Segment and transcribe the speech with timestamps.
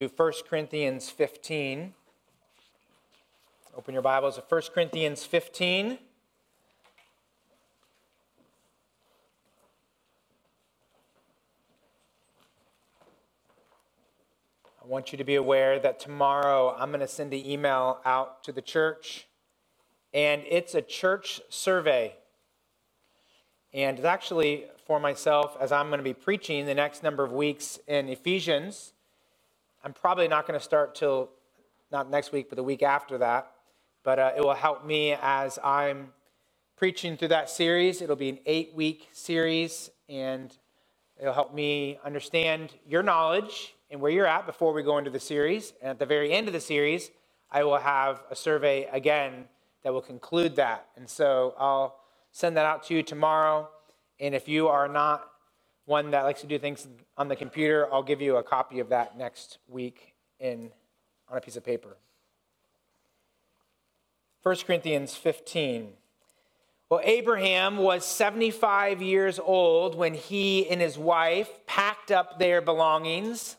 [0.00, 1.94] 1 Corinthians 15.
[3.76, 5.98] Open your Bibles to 1 Corinthians 15.
[14.82, 18.42] I want you to be aware that tomorrow I'm going to send an email out
[18.44, 19.28] to the church,
[20.12, 22.16] and it's a church survey.
[23.72, 27.30] And it's actually for myself, as I'm going to be preaching the next number of
[27.30, 28.93] weeks in Ephesians.
[29.84, 31.28] I'm probably not going to start till
[31.92, 33.50] not next week, but the week after that.
[34.02, 36.14] But uh, it will help me as I'm
[36.74, 38.00] preaching through that series.
[38.00, 40.56] It'll be an eight week series, and
[41.20, 45.20] it'll help me understand your knowledge and where you're at before we go into the
[45.20, 45.74] series.
[45.82, 47.10] And at the very end of the series,
[47.50, 49.44] I will have a survey again
[49.82, 50.86] that will conclude that.
[50.96, 52.00] And so I'll
[52.32, 53.68] send that out to you tomorrow.
[54.18, 55.28] And if you are not
[55.86, 58.88] one that likes to do things on the computer, I'll give you a copy of
[58.88, 60.70] that next week in,
[61.28, 61.96] on a piece of paper.
[64.42, 65.92] 1 Corinthians 15.
[66.90, 73.56] Well, Abraham was 75 years old when he and his wife packed up their belongings,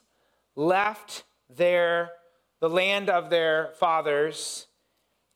[0.56, 2.12] left their,
[2.60, 4.68] the land of their fathers,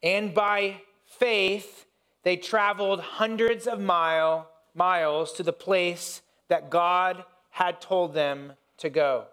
[0.02, 1.86] and by faith
[2.24, 8.90] they traveled hundreds of mile, miles to the place that God had told them to
[8.90, 9.26] go.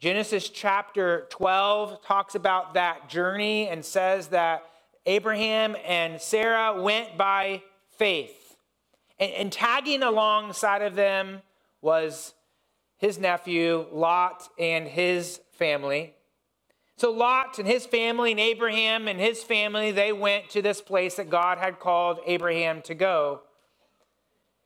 [0.00, 4.64] Genesis chapter 12 talks about that journey and says that
[5.06, 7.62] Abraham and Sarah went by
[7.96, 8.56] faith.
[9.18, 11.42] And, and tagging alongside of them
[11.80, 12.34] was
[12.98, 16.14] his nephew, Lot, and his family.
[16.96, 21.16] So Lot and his family, and Abraham and his family, they went to this place
[21.16, 23.42] that God had called Abraham to go.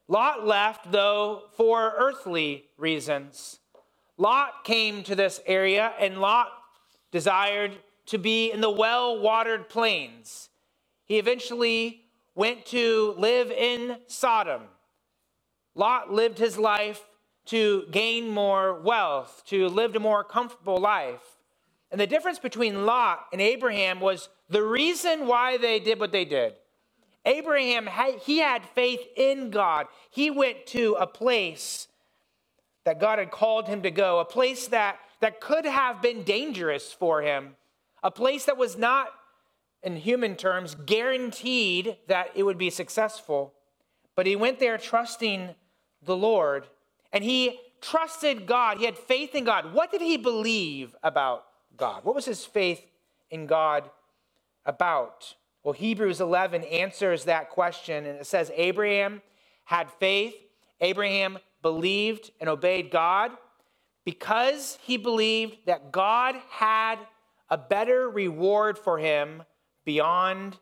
[0.09, 3.61] Lot left, though, for earthly reasons.
[4.17, 6.49] Lot came to this area, and Lot
[7.13, 10.49] desired to be in the well watered plains.
[11.05, 14.63] He eventually went to live in Sodom.
[15.75, 17.03] Lot lived his life
[17.47, 21.39] to gain more wealth, to live a more comfortable life.
[21.91, 26.25] And the difference between Lot and Abraham was the reason why they did what they
[26.25, 26.55] did.
[27.29, 27.89] Abraham,
[28.25, 29.87] he had faith in God.
[30.11, 31.87] He went to a place
[32.85, 36.91] that God had called him to go, a place that, that could have been dangerous
[36.91, 37.57] for him,
[38.03, 39.09] a place that was not,
[39.83, 43.53] in human terms, guaranteed that it would be successful.
[44.17, 45.55] But he went there trusting
[46.03, 46.67] the Lord,
[47.13, 48.79] and he trusted God.
[48.79, 49.75] He had faith in God.
[49.75, 51.45] What did he believe about
[51.77, 52.05] God?
[52.05, 52.87] What was his faith
[53.31, 53.91] in God
[54.65, 55.35] about?
[55.63, 59.23] Well, Hebrews 11 answers that question, and it says Abraham
[59.65, 60.35] had faith,
[60.81, 63.33] Abraham believed and obeyed God
[64.05, 66.97] because he believed that God had
[67.51, 69.43] a better reward for him
[69.85, 70.57] beyond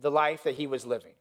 [0.00, 1.12] the life that he was living.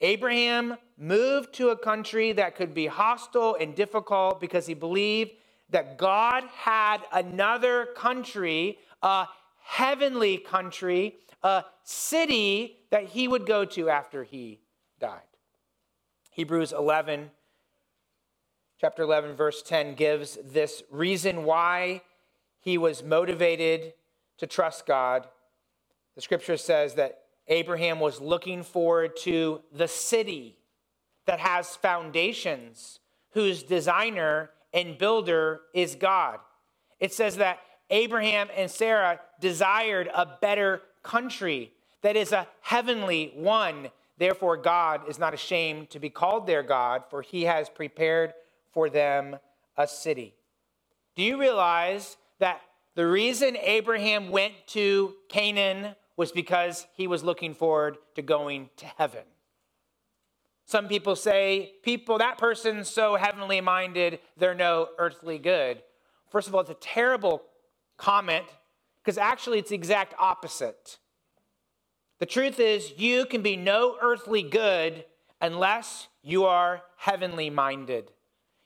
[0.00, 5.30] Abraham moved to a country that could be hostile and difficult because he believed
[5.70, 9.26] that God had another country, a
[9.64, 14.60] heavenly country, a city that he would go to after he
[15.00, 15.20] died.
[16.30, 17.30] Hebrews 11,
[18.80, 22.02] chapter 11, verse 10 gives this reason why
[22.60, 23.94] he was motivated
[24.38, 25.26] to trust God.
[26.14, 30.56] The scripture says that Abraham was looking forward to the city
[31.26, 33.00] that has foundations,
[33.30, 36.38] whose designer and builder is God.
[36.98, 37.58] It says that
[37.90, 43.90] Abraham and Sarah desired a better country that is a heavenly one.
[44.18, 48.34] Therefore, God is not ashamed to be called their God, for he has prepared
[48.70, 49.38] for them
[49.76, 50.34] a city.
[51.14, 52.60] Do you realize that
[52.94, 58.86] the reason Abraham went to Canaan was because he was looking forward to going to
[58.86, 59.22] heaven?
[60.64, 65.82] Some people say, people, that person's so heavenly minded, they're no earthly good.
[66.30, 67.42] First of all, it's a terrible
[67.96, 68.46] comment
[69.02, 70.98] because actually it's the exact opposite.
[72.18, 75.04] The truth is, you can be no earthly good
[75.40, 78.12] unless you are heavenly minded.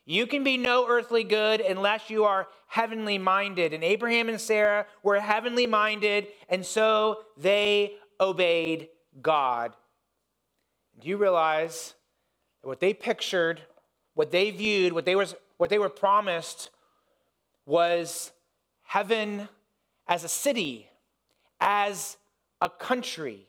[0.05, 3.73] You can be no earthly good unless you are heavenly minded.
[3.73, 8.89] And Abraham and Sarah were heavenly minded, and so they obeyed
[9.23, 9.75] God.
[11.01, 11.95] Do you realize
[12.63, 13.63] that what they pictured,
[14.15, 16.71] what they viewed, what they, was, what they were promised
[17.65, 18.33] was
[18.83, 19.49] heaven
[20.07, 20.89] as a city,
[21.61, 22.17] as
[22.61, 23.47] a country.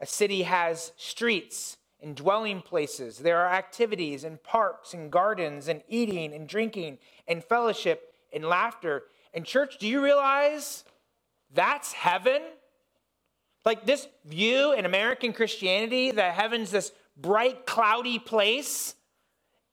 [0.00, 3.18] A city has streets and dwelling places.
[3.18, 9.04] There are activities and parks and gardens and eating and drinking and fellowship and laughter.
[9.32, 10.84] And, church, do you realize
[11.54, 12.42] that's heaven?
[13.64, 18.96] Like this view in American Christianity that heaven's this bright, cloudy place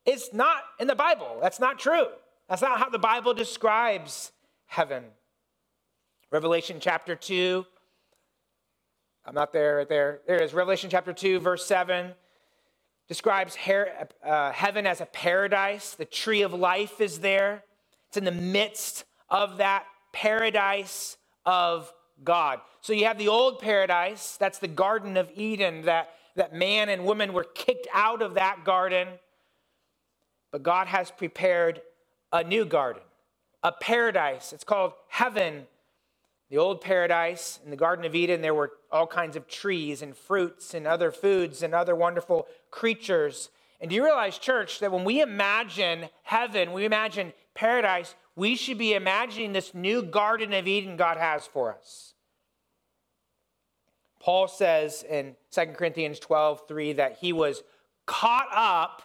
[0.06, 1.38] is not in the Bible.
[1.42, 2.06] That's not true.
[2.48, 4.30] That's not how the Bible describes
[4.66, 5.04] heaven.
[6.30, 7.66] Revelation chapter 2.
[9.26, 10.20] I'm not there, right there.
[10.28, 10.54] There is.
[10.54, 12.12] Revelation chapter 2, verse 7
[13.08, 13.56] describes
[14.24, 15.94] uh, heaven as a paradise.
[15.94, 17.64] The tree of life is there,
[18.06, 21.92] it's in the midst of that paradise of
[22.22, 22.60] God.
[22.80, 27.04] So you have the old paradise, that's the Garden of Eden, that, that man and
[27.04, 29.08] woman were kicked out of that garden.
[30.52, 31.82] But God has prepared
[32.32, 33.02] a new garden,
[33.64, 34.52] a paradise.
[34.52, 35.66] It's called heaven.
[36.50, 40.16] The old paradise in the Garden of Eden, there were all kinds of trees and
[40.16, 43.50] fruits and other foods and other wonderful creatures.
[43.80, 48.78] And do you realize, church, that when we imagine heaven, we imagine paradise, we should
[48.78, 52.14] be imagining this new Garden of Eden God has for us.
[54.18, 57.62] Paul says in 2 Corinthians 12, 3, that he was
[58.06, 59.02] caught up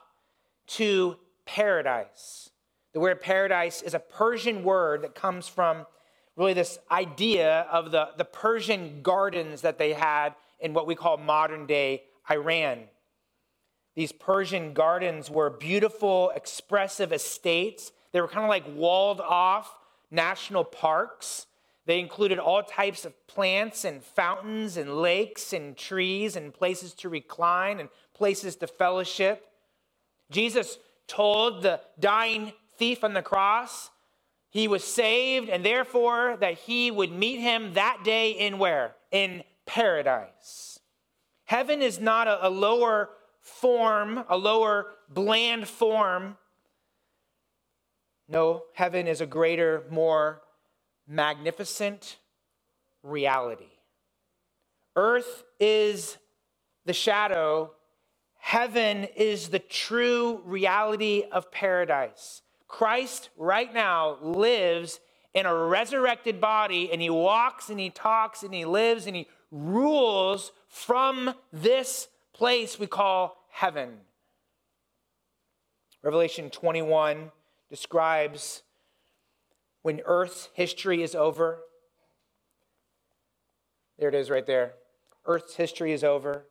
[0.67, 2.49] to paradise.
[2.93, 5.85] The word paradise is a Persian word that comes from
[6.35, 11.17] really this idea of the, the Persian gardens that they had in what we call
[11.17, 12.83] modern day Iran.
[13.95, 17.91] These Persian gardens were beautiful, expressive estates.
[18.11, 19.73] They were kind of like walled off
[20.11, 21.47] national parks.
[21.85, 27.09] They included all types of plants and fountains and lakes and trees and places to
[27.09, 29.45] recline and places to fellowship.
[30.31, 30.77] Jesus
[31.07, 33.91] told the dying thief on the cross
[34.55, 38.95] he was saved and therefore that he would meet him that day in where?
[39.11, 40.79] In paradise.
[41.43, 43.09] Heaven is not a, a lower
[43.41, 46.37] form, a lower bland form.
[48.29, 50.41] No, heaven is a greater, more
[51.05, 52.15] magnificent
[53.03, 53.73] reality.
[54.95, 56.17] Earth is
[56.85, 57.71] the shadow,
[58.37, 62.41] heaven is the true reality of paradise.
[62.67, 64.99] Christ right now lives
[65.33, 69.27] in a resurrected body and he walks and he talks and he lives and he
[69.51, 73.97] rules from this place we call heaven.
[76.01, 77.31] Revelation 21
[77.69, 78.63] describes
[79.81, 81.59] when Earth's history is over.
[83.97, 84.73] There it is right there.
[85.25, 86.45] Earth's history is over.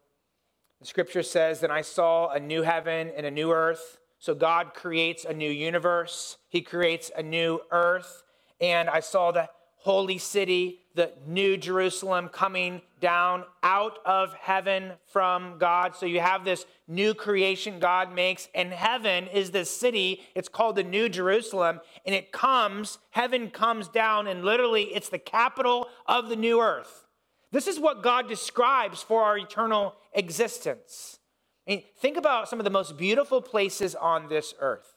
[0.81, 4.73] The scripture says, Then I saw a new heaven and a new earth so God
[4.73, 8.23] creates a new universe, He creates a new earth.
[8.59, 15.59] And I saw the holy city, the new Jerusalem, coming down out of heaven from
[15.59, 15.95] God.
[15.95, 20.23] So you have this new creation God makes, and heaven is this city.
[20.35, 25.19] It's called the New Jerusalem, and it comes, heaven comes down, and literally it's the
[25.19, 27.05] capital of the new earth.
[27.53, 31.19] This is what God describes for our eternal existence.
[31.67, 34.97] I mean, think about some of the most beautiful places on this earth.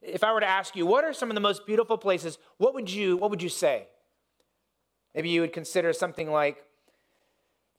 [0.00, 2.72] If I were to ask you, what are some of the most beautiful places, what
[2.72, 3.86] would you, what would you say?
[5.14, 6.64] Maybe you would consider something like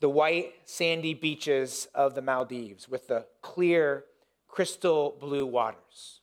[0.02, 4.06] the white sandy beaches of the Maldives with the clear
[4.48, 6.22] crystal blue waters.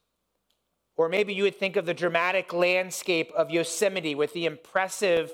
[0.97, 5.33] Or maybe you would think of the dramatic landscape of Yosemite with the impressive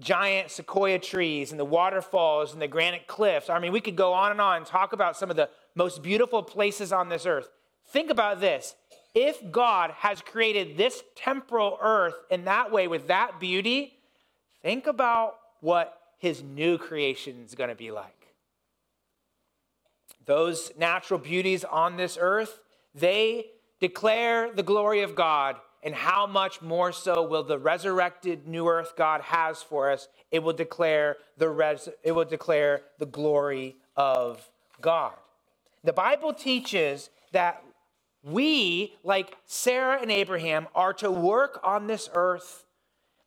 [0.00, 3.48] giant sequoia trees and the waterfalls and the granite cliffs.
[3.48, 6.02] I mean, we could go on and on and talk about some of the most
[6.02, 7.48] beautiful places on this earth.
[7.88, 8.74] Think about this.
[9.14, 13.94] If God has created this temporal earth in that way with that beauty,
[14.62, 18.12] think about what his new creation is going to be like.
[20.24, 22.60] Those natural beauties on this earth,
[22.94, 23.46] they
[23.80, 28.94] declare the glory of God and how much more so will the resurrected new earth
[28.96, 30.08] God has for us?
[30.32, 35.12] It will declare the res- it will declare the glory of God.
[35.86, 37.62] The Bible teaches that
[38.24, 42.64] we, like Sarah and Abraham, are to work on this earth,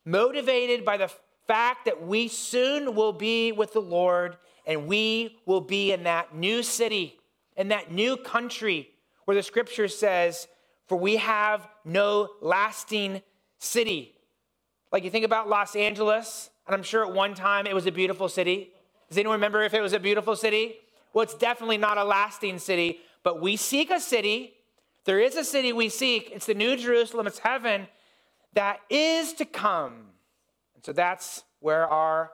[0.04, 1.10] motivated by the
[1.46, 4.36] fact that we soon will be with the Lord
[4.66, 7.18] and we will be in that new city,
[7.56, 8.90] in that new country
[9.24, 10.46] where the scripture says,
[10.86, 13.22] For we have no lasting
[13.56, 14.14] city.
[14.92, 17.92] Like you think about Los Angeles, and I'm sure at one time it was a
[17.92, 18.70] beautiful city.
[19.08, 20.76] Does anyone remember if it was a beautiful city?
[21.12, 24.54] Well, it's definitely not a lasting city, but we seek a city.
[25.04, 26.30] There is a city we seek.
[26.32, 27.88] It's the New Jerusalem, it's heaven
[28.54, 29.94] that is to come.
[30.74, 32.32] And so that's where our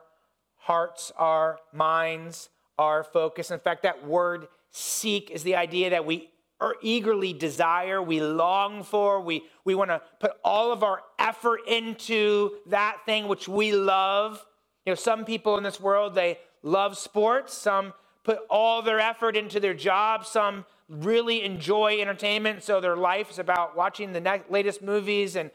[0.55, 3.51] hearts, our minds our focus.
[3.51, 6.29] In fact, that word seek is the idea that we
[6.59, 11.59] or eagerly desire, we long for, we, we want to put all of our effort
[11.67, 14.43] into that thing which we love.
[14.83, 17.93] You know, some people in this world, they love sports, some
[18.27, 23.39] put all their effort into their job, some really enjoy entertainment, so their life is
[23.39, 25.49] about watching the latest movies, and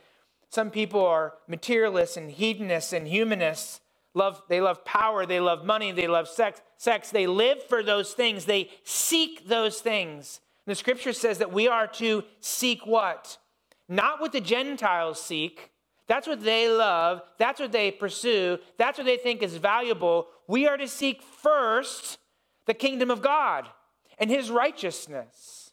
[0.49, 3.83] some people are materialists and hedonists and humanists.
[4.15, 7.11] Love, they love power, they love money, they love sex, sex.
[7.11, 10.41] They live for those things, they seek those things.
[10.65, 13.37] The scripture says that we are to seek what?
[13.87, 15.71] Not what the Gentiles seek.
[16.07, 17.21] That's what they love.
[17.37, 18.59] That's what they pursue.
[18.79, 20.29] That's what they think is valuable.
[20.47, 22.19] We are to seek first
[22.67, 23.69] the kingdom of God
[24.19, 25.71] and his righteousness.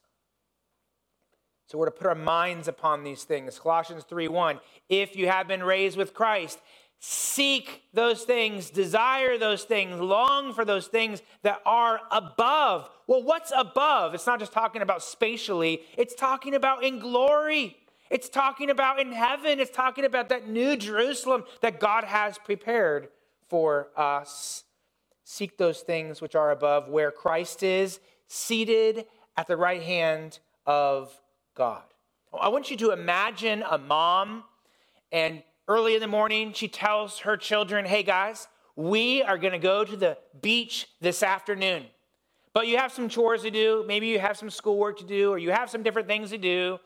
[1.67, 3.60] So we're to put our minds upon these things.
[3.60, 4.60] Colossians 3:1.
[4.89, 6.60] If you have been raised with Christ,
[7.00, 12.89] seek those things, desire those things, long for those things that are above.
[13.08, 14.13] Well, what's above?
[14.15, 17.77] It's not just talking about spatially, it's talking about in glory.
[18.10, 19.60] It's talking about in heaven.
[19.60, 23.10] It's talking about that new Jerusalem that God has prepared
[23.48, 24.63] for us.
[25.31, 29.05] Seek those things which are above, where Christ is seated
[29.38, 31.13] at the right hand of
[31.53, 31.83] God.
[32.33, 34.43] I want you to imagine a mom
[35.12, 39.59] and early in the morning, she tells her children, Hey guys, we are going to
[39.59, 41.86] go to the beach this afternoon.
[42.51, 43.86] But you have some chores to do.
[43.88, 46.79] Maybe you have some schoolwork to do, or you have some different things to do.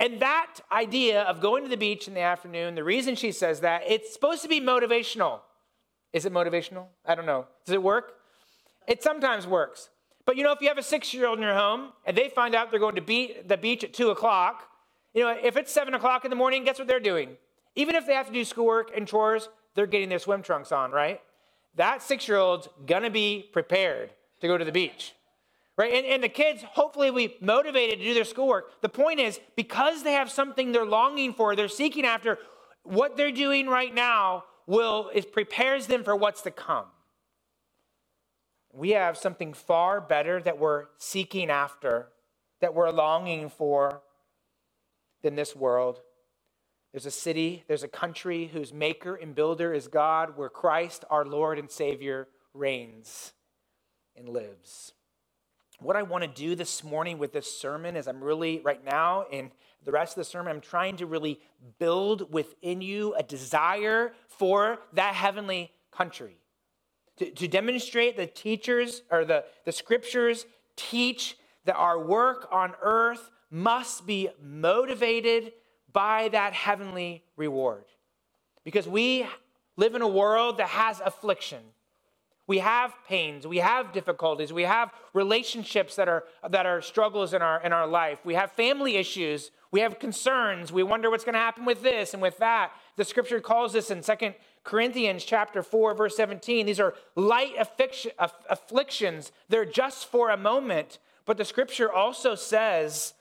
[0.00, 3.60] And that idea of going to the beach in the afternoon, the reason she says
[3.60, 5.40] that, it's supposed to be motivational.
[6.12, 6.86] Is it motivational?
[7.06, 7.46] I don't know.
[7.64, 8.14] Does it work?
[8.86, 9.88] It sometimes works.
[10.24, 12.28] But you know, if you have a six year old in your home and they
[12.28, 14.68] find out they're going to the beach at two o'clock,
[15.14, 17.36] you know, if it's seven o'clock in the morning, guess what they're doing?
[17.74, 20.90] Even if they have to do schoolwork and chores, they're getting their swim trunks on,
[20.90, 21.20] right?
[21.76, 25.14] That six year old's gonna be prepared to go to the beach,
[25.76, 25.92] right?
[25.92, 28.80] And, and the kids, hopefully, we motivated to do their schoolwork.
[28.82, 32.38] The point is, because they have something they're longing for, they're seeking after,
[32.82, 36.86] what they're doing right now will it prepares them for what's to come.
[38.72, 42.08] We have something far better that we're seeking after,
[42.60, 44.02] that we're longing for
[45.22, 46.00] than this world.
[46.92, 51.24] There's a city, there's a country whose maker and builder is God, where Christ, our
[51.24, 53.32] Lord and Savior, reigns
[54.16, 54.92] and lives.
[55.82, 59.26] What I want to do this morning with this sermon is I'm really, right now,
[59.32, 59.50] in
[59.84, 61.40] the rest of the sermon, I'm trying to really
[61.80, 66.36] build within you a desire for that heavenly country.
[67.16, 70.46] To, to demonstrate the teachers or the, the scriptures
[70.76, 75.52] teach that our work on earth must be motivated
[75.92, 77.84] by that heavenly reward.
[78.62, 79.26] Because we
[79.76, 81.62] live in a world that has affliction.
[82.48, 87.40] We have pains, we have difficulties, we have relationships that are, that are struggles in
[87.40, 91.34] our, in our life, we have family issues, we have concerns, we wonder what's going
[91.34, 92.72] to happen with this and with that.
[92.96, 94.34] The scripture calls this in Second
[94.64, 96.66] Corinthians chapter 4, verse 17.
[96.66, 100.98] These are light afflictions, they're just for a moment.
[101.24, 103.14] But the scripture also says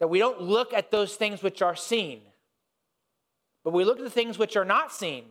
[0.00, 2.22] that we don't look at those things which are seen,
[3.62, 5.24] but we look at the things which are not seen.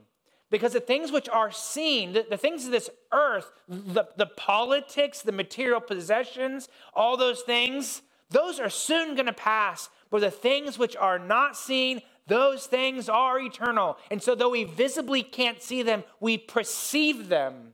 [0.49, 5.21] Because the things which are seen, the, the things of this earth, the, the politics,
[5.21, 9.89] the material possessions, all those things, those are soon going to pass.
[10.09, 13.97] But the things which are not seen, those things are eternal.
[14.09, 17.73] And so, though we visibly can't see them, we perceive them.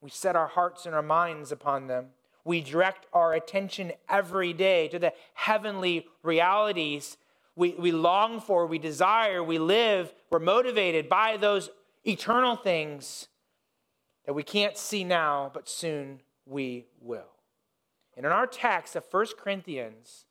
[0.00, 2.06] We set our hearts and our minds upon them
[2.44, 7.16] we direct our attention every day to the heavenly realities
[7.56, 11.70] we, we long for, we desire, we live, we're motivated by those
[12.04, 13.28] eternal things
[14.26, 17.34] that we can't see now, but soon we will.
[18.16, 20.26] And in our text of 1 Corinthians,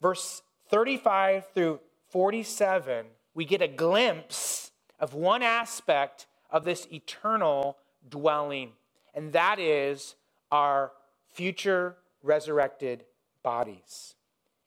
[0.00, 8.72] verse 35 through 47, we get a glimpse of one aspect of this eternal dwelling,
[9.14, 10.14] and that is
[10.52, 10.92] our
[11.32, 13.04] future resurrected
[13.42, 14.14] bodies.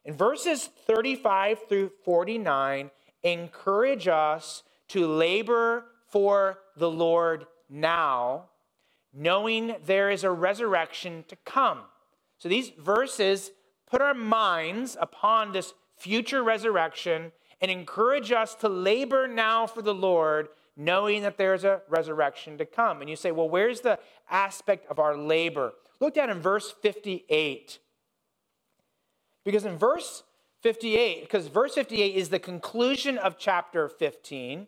[0.05, 2.91] And verses 35 through 49,
[3.23, 8.45] encourage us to labor for the Lord now,
[9.13, 11.81] knowing there is a resurrection to come.
[12.37, 13.51] So these verses
[13.89, 19.93] put our minds upon this future resurrection and encourage us to labor now for the
[19.93, 23.01] Lord, knowing that there's a resurrection to come.
[23.01, 25.73] And you say, well, where's the aspect of our labor?
[25.99, 27.79] Look down in verse 58.
[29.43, 30.23] Because in verse
[30.61, 34.67] 58, because verse 58 is the conclusion of chapter 15,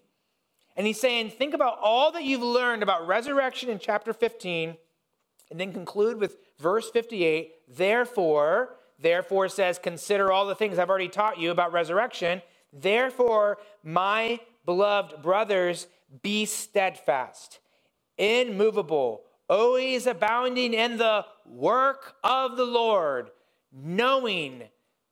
[0.80, 4.78] and he's saying, think about all that you've learned about resurrection in chapter 15,
[5.52, 11.10] and then conclude with verse 58 Therefore, therefore says, Consider all the things I've already
[11.10, 12.42] taught you about resurrection.
[12.72, 15.88] Therefore, my beloved brothers,
[16.22, 17.60] be steadfast,
[18.18, 23.32] immovable, always abounding in the work of the Lord,
[23.74, 24.64] knowing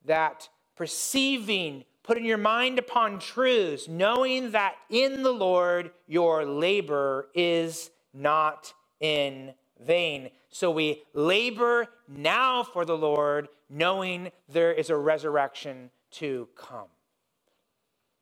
[0.06, 0.48] that
[0.78, 8.74] perceiving, putting your mind upon truths, knowing that in the Lord your labor is not
[9.02, 9.54] in
[9.86, 10.30] vain.
[10.50, 16.88] So we labor now for the Lord, knowing there is a resurrection to come.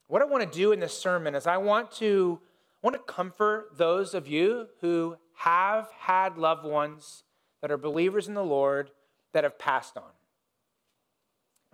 [0.07, 2.41] What I want to do in this sermon is I want to
[2.83, 7.23] I want to comfort those of you who have had loved ones
[7.61, 8.91] that are believers in the Lord
[9.33, 10.11] that have passed on.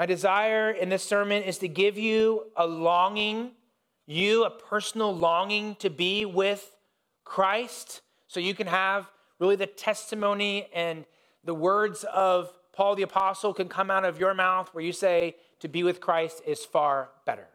[0.02, 3.52] My desire in this sermon is to give you a longing,
[4.08, 6.76] you a personal longing to be with
[7.24, 11.06] Christ so you can have really the testimony and
[11.44, 15.36] the words of Paul the Apostle can come out of your mouth where you say,
[15.60, 17.46] to be with Christ is far better.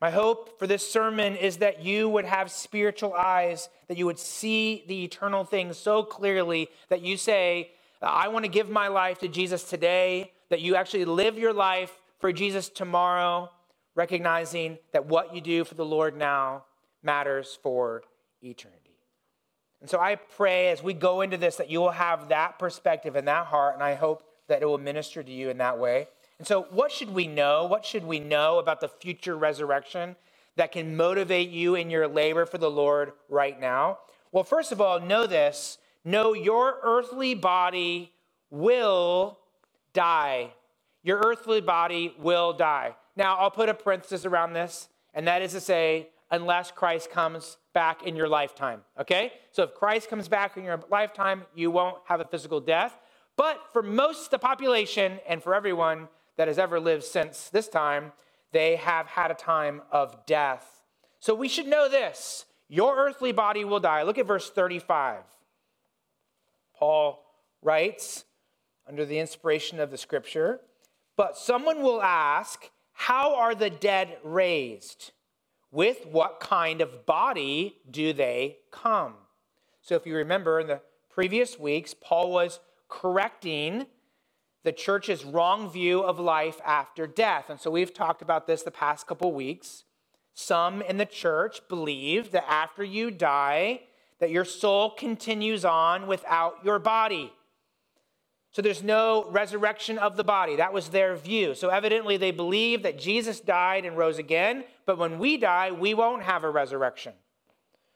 [0.00, 4.18] My hope for this sermon is that you would have spiritual eyes, that you would
[4.18, 9.18] see the eternal things so clearly that you say, I want to give my life
[9.18, 13.50] to Jesus today, that you actually live your life for Jesus tomorrow,
[13.94, 16.64] recognizing that what you do for the Lord now
[17.02, 18.02] matters for
[18.42, 18.80] eternity.
[19.80, 23.16] And so I pray as we go into this that you will have that perspective
[23.16, 26.08] and that heart, and I hope that it will minister to you in that way.
[26.38, 27.66] And so, what should we know?
[27.66, 30.16] What should we know about the future resurrection
[30.56, 33.98] that can motivate you in your labor for the Lord right now?
[34.32, 38.12] Well, first of all, know this know your earthly body
[38.50, 39.38] will
[39.94, 40.52] die.
[41.02, 42.94] Your earthly body will die.
[43.16, 47.56] Now, I'll put a parenthesis around this, and that is to say, unless Christ comes
[47.72, 48.80] back in your lifetime.
[49.00, 49.32] Okay?
[49.52, 52.98] So if Christ comes back in your lifetime, you won't have a physical death.
[53.36, 57.68] But for most of the population and for everyone that has ever lived since this
[57.68, 58.12] time,
[58.52, 60.82] they have had a time of death.
[61.20, 64.02] So we should know this your earthly body will die.
[64.02, 65.22] Look at verse 35.
[66.76, 67.24] Paul
[67.62, 68.24] writes,
[68.88, 70.60] under the inspiration of the scripture,
[71.16, 75.12] but someone will ask, How are the dead raised?
[75.74, 79.14] with what kind of body do they come?
[79.82, 83.86] So, if you remember in the previous weeks, Paul was correcting
[84.62, 87.50] the church's wrong view of life after death.
[87.50, 89.84] And so, we've talked about this the past couple weeks.
[90.32, 93.80] Some in the church believe that after you die,
[94.20, 97.32] that your soul continues on without your body.
[98.54, 100.54] So there's no resurrection of the body.
[100.54, 101.56] That was their view.
[101.56, 105.92] So evidently they believe that Jesus died and rose again, but when we die, we
[105.92, 107.14] won't have a resurrection.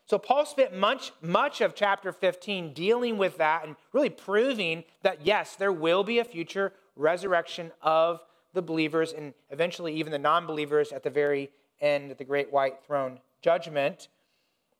[0.04, 5.24] So Paul spent much much of chapter 15 dealing with that and really proving that
[5.24, 8.20] yes, there will be a future resurrection of
[8.52, 12.82] the believers and eventually even the non-believers at the very end of the great white
[12.84, 14.08] throne judgment.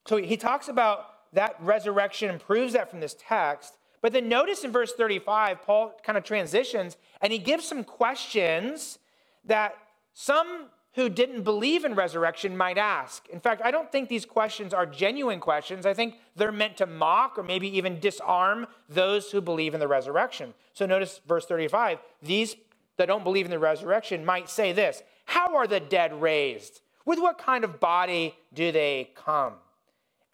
[0.08, 3.77] So he talks about that resurrection and proves that from this text.
[4.00, 8.98] But then notice in verse 35, Paul kind of transitions and he gives some questions
[9.44, 9.74] that
[10.14, 13.28] some who didn't believe in resurrection might ask.
[13.28, 15.86] In fact, I don't think these questions are genuine questions.
[15.86, 19.86] I think they're meant to mock or maybe even disarm those who believe in the
[19.86, 20.54] resurrection.
[20.72, 22.56] So notice verse 35 these
[22.96, 26.80] that don't believe in the resurrection might say this How are the dead raised?
[27.04, 29.54] With what kind of body do they come?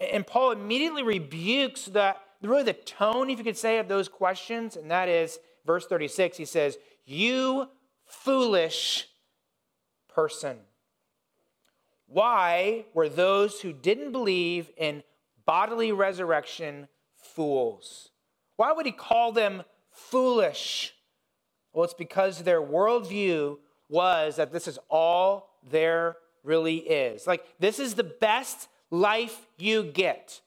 [0.01, 2.17] And Paul immediately rebukes the
[2.49, 6.37] really the tone, if you could say, of those questions, and that is verse 36.
[6.37, 7.69] He says, You
[8.07, 9.09] foolish
[10.09, 10.59] person.
[12.07, 15.03] Why were those who didn't believe in
[15.47, 18.11] bodily resurrection fools?
[18.57, 20.95] Why would he call them foolish?
[21.73, 27.27] Well, it's because their worldview was that this is all there really is.
[27.27, 30.41] Like, this is the best life you get.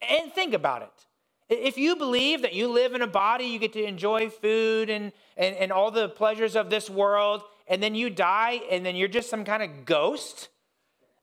[0.00, 1.06] And think about it.
[1.50, 5.12] If you believe that you live in a body, you get to enjoy food and,
[5.36, 9.08] and, and all the pleasures of this world, and then you die, and then you're
[9.08, 10.48] just some kind of ghost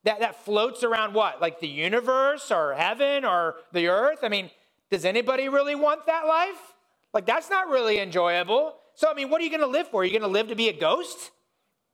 [0.03, 1.41] that, that floats around what?
[1.41, 4.19] Like the universe or heaven or the earth?
[4.23, 4.49] I mean,
[4.89, 6.73] does anybody really want that life?
[7.13, 8.75] Like, that's not really enjoyable.
[8.95, 10.01] So, I mean, what are you going to live for?
[10.01, 11.31] Are you going to live to be a ghost?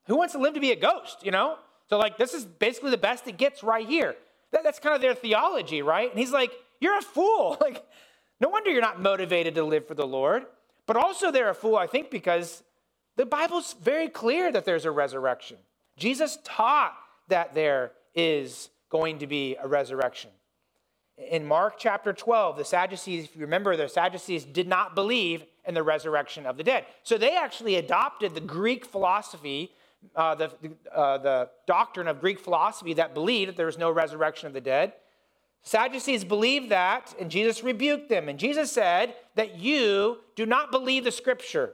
[0.08, 1.58] Who wants to live to be a ghost, you know?
[1.90, 4.16] So, like, this is basically the best it gets right here.
[4.52, 6.10] That, that's kind of their theology, right?
[6.10, 7.58] And he's like, You're a fool.
[7.62, 7.84] Like,
[8.44, 10.46] no wonder you're not motivated to live for the Lord.
[10.86, 12.62] But also, they're a fool, I think, because
[13.16, 15.56] the Bible's very clear that there's a resurrection.
[15.96, 16.94] Jesus taught
[17.30, 20.30] that there is going to be a resurrection.
[21.18, 25.74] In Mark chapter 12, the Sadducees, if you remember, the Sadducees did not believe in
[25.74, 26.86] the resurrection of the dead.
[27.04, 29.72] So they actually adopted the Greek philosophy,
[30.18, 30.52] uh, the,
[30.94, 34.60] uh, the doctrine of Greek philosophy that believed that there was no resurrection of the
[34.60, 34.92] dead.
[35.64, 38.28] Sadducees believed that, and Jesus rebuked them.
[38.28, 41.74] And Jesus said that you do not believe the scripture.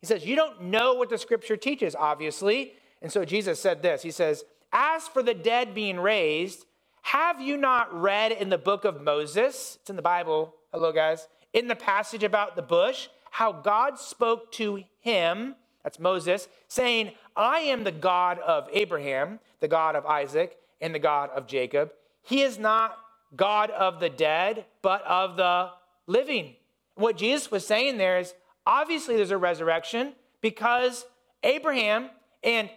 [0.00, 2.74] He says, You don't know what the scripture teaches, obviously.
[3.02, 6.66] And so Jesus said this He says, As for the dead being raised,
[7.02, 9.78] have you not read in the book of Moses?
[9.80, 10.54] It's in the Bible.
[10.72, 11.26] Hello, guys.
[11.52, 17.60] In the passage about the bush, how God spoke to him, that's Moses, saying, I
[17.60, 21.92] am the God of Abraham, the God of Isaac, and the God of Jacob.
[22.22, 22.98] He is not
[23.36, 25.70] God of the dead, but of the
[26.06, 26.56] living.
[26.94, 28.34] What Jesus was saying there is
[28.66, 31.04] obviously there's a resurrection because
[31.42, 32.10] Abraham
[32.42, 32.68] and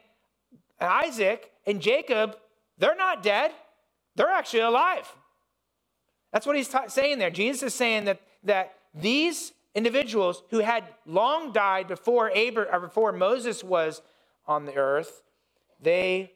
[0.80, 2.38] Isaac and Jacob,
[2.78, 3.52] they're not dead,
[4.16, 5.12] they're actually alive.
[6.32, 7.30] That's what he's saying there.
[7.30, 13.64] Jesus is saying that, that these individuals who had long died before, Abraham, before Moses
[13.64, 14.02] was
[14.48, 15.22] on the earth,
[15.82, 16.32] they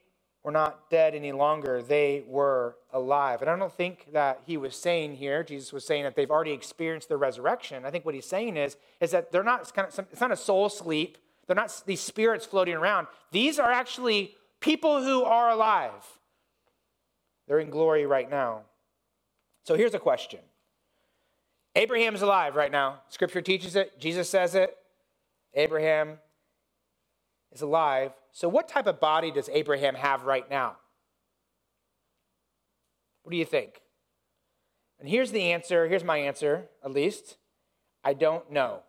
[0.48, 1.82] were not dead any longer.
[1.82, 3.42] They were alive.
[3.42, 6.54] And I don't think that he was saying here, Jesus was saying that they've already
[6.54, 7.84] experienced the resurrection.
[7.84, 10.22] I think what he's saying is, is that they're not, it's, kind of, some, it's
[10.22, 11.18] not a soul sleep.
[11.48, 13.08] They're not these spirits floating around.
[13.32, 16.06] These are actually people who are alive.
[17.50, 18.62] They're in glory right now.
[19.66, 20.40] So here's a question
[21.76, 23.02] Abraham's alive right now.
[23.10, 24.78] Scripture teaches it, Jesus says it.
[25.56, 26.20] Abraham
[27.52, 28.14] is alive.
[28.38, 30.76] So, what type of body does Abraham have right now?
[33.24, 33.82] What do you think?
[35.00, 35.88] And here's the answer.
[35.88, 37.38] Here's my answer, at least.
[38.04, 38.84] I don't know.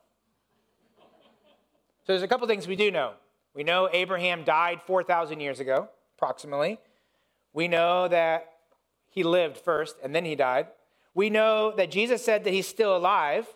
[0.99, 3.15] So, there's a couple things we do know.
[3.55, 6.79] We know Abraham died 4,000 years ago, approximately.
[7.55, 8.51] We know that
[9.09, 10.67] he lived first and then he died.
[11.15, 13.47] We know that Jesus said that he's still alive.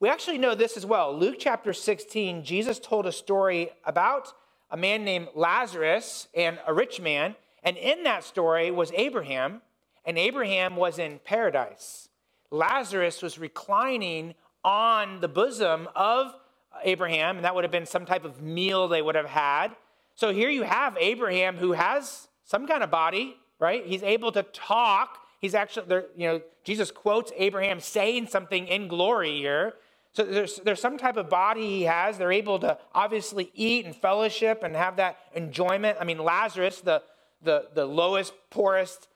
[0.00, 1.16] We actually know this as well.
[1.16, 4.34] Luke chapter 16, Jesus told a story about
[4.70, 7.34] a man named Lazarus and a rich man.
[7.62, 9.60] And in that story was Abraham,
[10.04, 12.08] and Abraham was in paradise.
[12.50, 16.34] Lazarus was reclining on the bosom of
[16.82, 19.76] Abraham, and that would have been some type of meal they would have had.
[20.14, 23.84] So here you have Abraham who has some kind of body, right?
[23.86, 25.18] He's able to talk.
[25.40, 29.74] He's actually, there, you know, Jesus quotes Abraham saying something in glory here.
[30.12, 32.18] So there's, there's some type of body he has.
[32.18, 35.98] They're able to obviously eat and fellowship and have that enjoyment.
[36.00, 37.02] I mean, Lazarus, the,
[37.42, 39.08] the, the lowest, poorest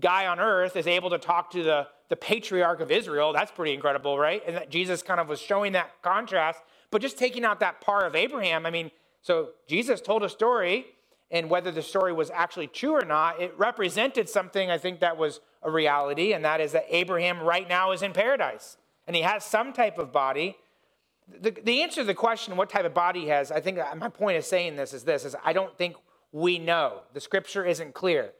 [0.00, 3.32] guy on earth, is able to talk to the, the patriarch of Israel.
[3.32, 4.42] That's pretty incredible, right?
[4.46, 6.60] And that Jesus kind of was showing that contrast.
[6.90, 8.90] But just taking out that part of Abraham, I mean,
[9.22, 10.86] so Jesus told a story,
[11.30, 15.16] and whether the story was actually true or not, it represented something I think that
[15.16, 19.22] was a reality, and that is that Abraham right now is in paradise and he
[19.22, 20.56] has some type of body.
[21.40, 24.08] The, the answer to the question, what type of body he has, I think my
[24.08, 25.96] point of saying this is this, is I don't think
[26.32, 27.00] we know.
[27.12, 28.32] The scripture isn't clear.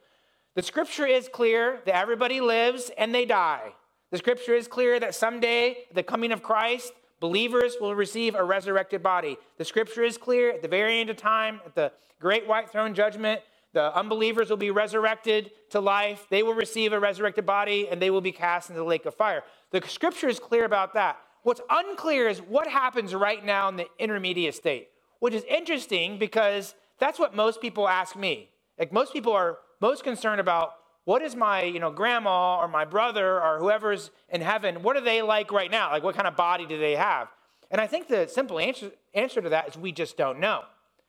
[0.55, 3.72] The scripture is clear that everybody lives and they die.
[4.11, 9.03] The scripture is clear that someday, the coming of Christ, believers will receive a resurrected
[9.03, 9.38] body.
[9.57, 12.94] The scripture is clear at the very end of time, at the great white throne
[12.94, 13.40] judgment,
[13.72, 16.26] the unbelievers will be resurrected to life.
[16.28, 19.14] They will receive a resurrected body and they will be cast into the lake of
[19.14, 19.42] fire.
[19.70, 21.18] The scripture is clear about that.
[21.42, 24.88] What's unclear is what happens right now in the intermediate state,
[25.20, 28.50] which is interesting because that's what most people ask me.
[28.78, 32.85] Like most people are most concerned about what is my, you know, grandma or my
[32.85, 35.90] brother or whoever's in heaven, what are they like right now?
[35.90, 37.28] Like what kind of body do they have?
[37.70, 40.62] And I think the simple answer, answer to that is we just don't know.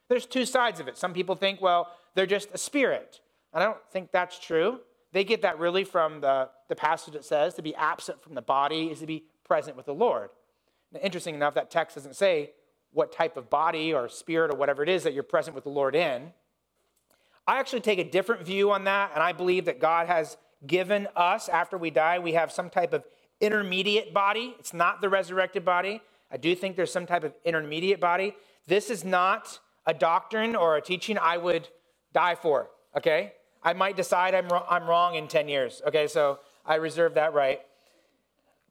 [0.09, 0.97] There's two sides of it.
[0.97, 3.21] Some people think, well, they're just a spirit.
[3.53, 4.79] And I don't think that's true.
[5.11, 8.41] They get that really from the, the passage that says to be absent from the
[8.41, 10.29] body is to be present with the Lord.
[10.91, 12.51] Now, interesting enough, that text doesn't say
[12.91, 15.69] what type of body or spirit or whatever it is that you're present with the
[15.69, 16.33] Lord in.
[17.47, 21.07] I actually take a different view on that, and I believe that God has given
[21.15, 23.05] us, after we die, we have some type of
[23.41, 24.55] intermediate body.
[24.59, 26.01] It's not the resurrected body.
[26.31, 28.35] I do think there's some type of intermediate body.
[28.65, 31.67] This is not a doctrine or a teaching I would
[32.13, 33.33] die for, okay?
[33.63, 35.81] I might decide I'm, wrong, I'm wrong in 10 years.
[35.87, 37.61] Okay, so I reserve that right.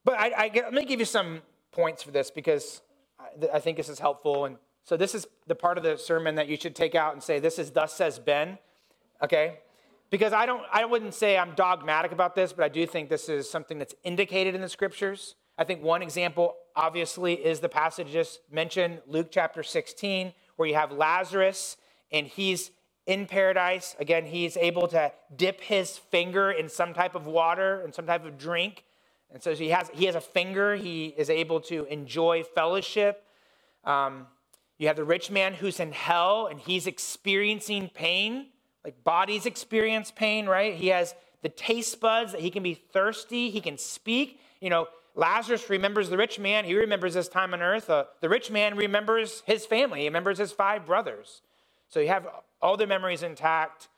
[0.04, 2.82] But I, I let me give you some points for this because
[3.18, 4.44] I, I think this is helpful.
[4.44, 7.22] And so this is the part of the sermon that you should take out and
[7.22, 8.58] say, This is thus says Ben.
[9.22, 9.58] Okay?
[10.10, 13.28] Because I don't I wouldn't say I'm dogmatic about this, but I do think this
[13.28, 15.36] is something that's indicated in the scriptures.
[15.56, 20.74] I think one example, obviously, is the passage just mentioned, Luke chapter 16, where you
[20.74, 21.76] have Lazarus
[22.10, 22.70] and he's
[23.06, 23.96] in paradise.
[23.98, 28.24] Again, he's able to dip his finger in some type of water and some type
[28.24, 28.84] of drink.
[29.32, 30.76] And so he has, he has a finger.
[30.76, 33.24] He is able to enjoy fellowship.
[33.84, 34.26] Um,
[34.78, 38.48] you have the rich man who's in hell and he's experiencing pain,
[38.84, 40.74] like bodies experience pain, right?
[40.74, 44.40] He has the taste buds that he can be thirsty, he can speak.
[44.60, 47.90] You know, Lazarus remembers the rich man, he remembers his time on earth.
[47.90, 51.42] Uh, the rich man remembers his family, he remembers his five brothers.
[51.88, 52.26] So you have
[52.62, 53.88] all their memories intact.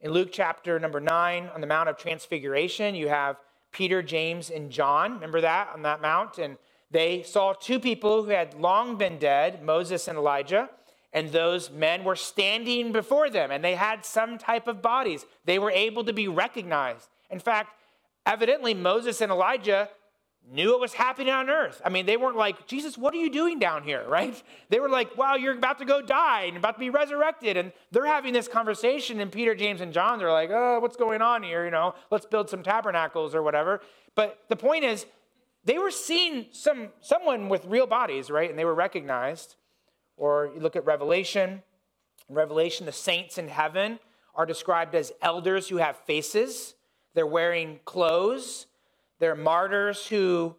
[0.00, 3.36] In Luke chapter number nine, on the Mount of Transfiguration, you have
[3.72, 5.14] Peter, James, and John.
[5.14, 6.38] Remember that on that mount?
[6.38, 6.56] And
[6.90, 10.70] they saw two people who had long been dead, Moses and Elijah,
[11.12, 15.26] and those men were standing before them, and they had some type of bodies.
[15.44, 17.08] They were able to be recognized.
[17.28, 17.74] In fact,
[18.24, 19.88] evidently, Moses and Elijah
[20.48, 21.80] knew what was happening on earth.
[21.84, 24.40] I mean, they weren't like, Jesus, what are you doing down here, right?
[24.68, 27.56] They were like, wow, you're about to go die and about to be resurrected.
[27.56, 31.22] And they're having this conversation, and Peter, James, and John, they're like, oh, what's going
[31.22, 31.64] on here?
[31.64, 33.80] You know, let's build some tabernacles or whatever.
[34.14, 35.06] But the point is,
[35.64, 38.48] they were seeing some someone with real bodies, right?
[38.48, 39.56] And they were recognized.
[40.16, 41.62] Or you look at Revelation.
[42.28, 43.98] Revelation, the saints in heaven
[44.34, 46.74] are described as elders who have faces.
[47.14, 48.66] They're wearing clothes
[49.20, 50.56] they're martyrs who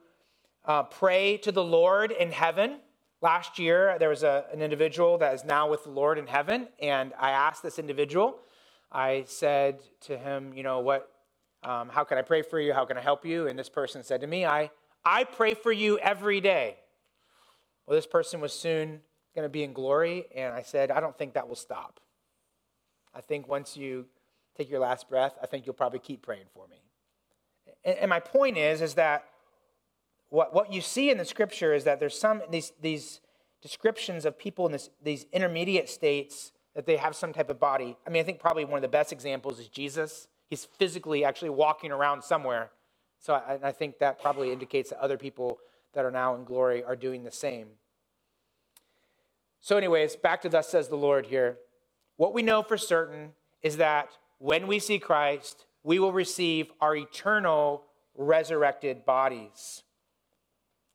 [0.66, 2.80] uh, pray to the Lord in heaven.
[3.22, 6.68] Last year, there was a, an individual that is now with the Lord in heaven,
[6.80, 8.38] and I asked this individual,
[8.92, 11.12] I said to him, you know, what,
[11.64, 12.74] um, how can I pray for you?
[12.74, 13.48] How can I help you?
[13.48, 14.70] And this person said to me, I,
[15.04, 16.78] I pray for you every day.
[17.86, 19.02] Well, this person was soon
[19.36, 22.00] going to be in glory, and I said, I don't think that will stop.
[23.14, 24.06] I think once you
[24.56, 26.78] take your last breath, I think you'll probably keep praying for me.
[27.84, 29.26] And, my point is, is that
[30.30, 33.22] what, what you see in the scripture is that there's some, these, these
[33.62, 37.98] descriptions of people in this, these intermediate states that they have some type of body.
[38.06, 40.28] I mean, I think probably one of the best examples is Jesus.
[40.50, 42.72] He's physically actually walking around somewhere.
[43.20, 45.60] So I, I think that probably indicates that other people
[45.94, 47.68] that are now in glory are doing the same.
[49.60, 51.58] So, anyways, back to thus says the Lord here.
[52.18, 56.96] What we know for certain is that when we see Christ, we will receive our
[56.96, 57.84] eternal
[58.16, 59.84] resurrected bodies.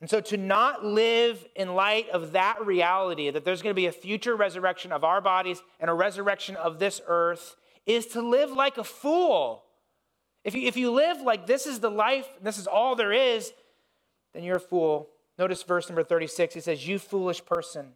[0.01, 3.87] And so, to not live in light of that reality, that there's going to be
[3.87, 8.51] a future resurrection of our bodies and a resurrection of this earth, is to live
[8.51, 9.65] like a fool.
[10.45, 13.53] If you, if you live like this is the life, this is all there is,
[14.35, 15.09] then you're a fool.
[15.39, 16.55] Notice verse number 36.
[16.55, 17.93] He says, You foolish person,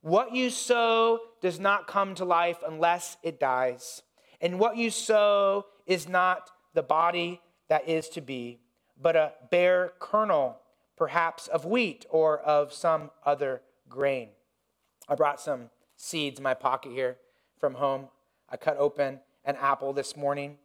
[0.00, 4.02] what you sow does not come to life unless it dies.
[4.40, 8.60] And what you sow is not the body that is to be,
[9.00, 10.58] but a bare kernel,
[10.96, 14.28] perhaps of wheat or of some other grain.
[15.08, 17.16] I brought some seeds in my pocket here
[17.58, 18.08] from home.
[18.48, 20.58] I cut open an apple this morning.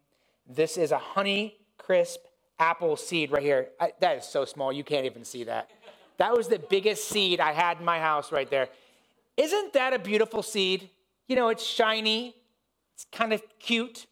[0.48, 2.20] This is a honey crisp
[2.60, 3.70] apple seed right here.
[3.80, 5.70] I, that is so small, you can't even see that.
[6.18, 8.70] That was the biggest seed I had in my house right there.
[9.36, 10.90] Isn't that a beautiful seed?
[11.28, 12.36] You know, it's shiny,
[12.96, 14.08] it's kind of cute,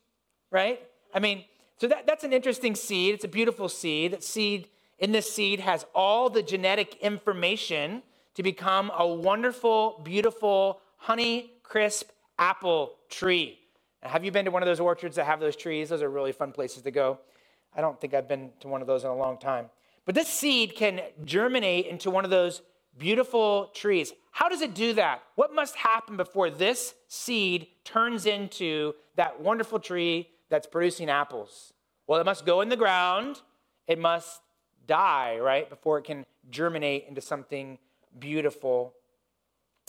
[0.52, 0.80] right?
[1.16, 1.46] I mean,
[1.78, 3.16] so that, that's an interesting seed.
[3.16, 4.12] It's a beautiful seed.
[4.12, 4.68] That seed
[5.00, 8.04] in this seed has all the genetic information
[8.36, 13.58] to become a wonderful, beautiful, honey crisp apple tree.
[14.04, 15.90] Now, have you been to one of those orchards that have those trees?
[15.90, 17.20] Those are really fun places to go.
[17.76, 19.70] I don't think I've been to one of those in a long time.
[20.06, 22.62] But this seed can germinate into one of those
[22.98, 24.14] beautiful trees.
[24.32, 25.24] How does it do that?
[25.36, 31.74] What must happen before this seed turns into that wonderful tree that's producing apples?
[32.08, 33.42] Well, it must go in the ground,
[33.88, 34.42] it must
[34.88, 37.80] die, right, before it can germinate into something
[38.18, 38.94] beautiful.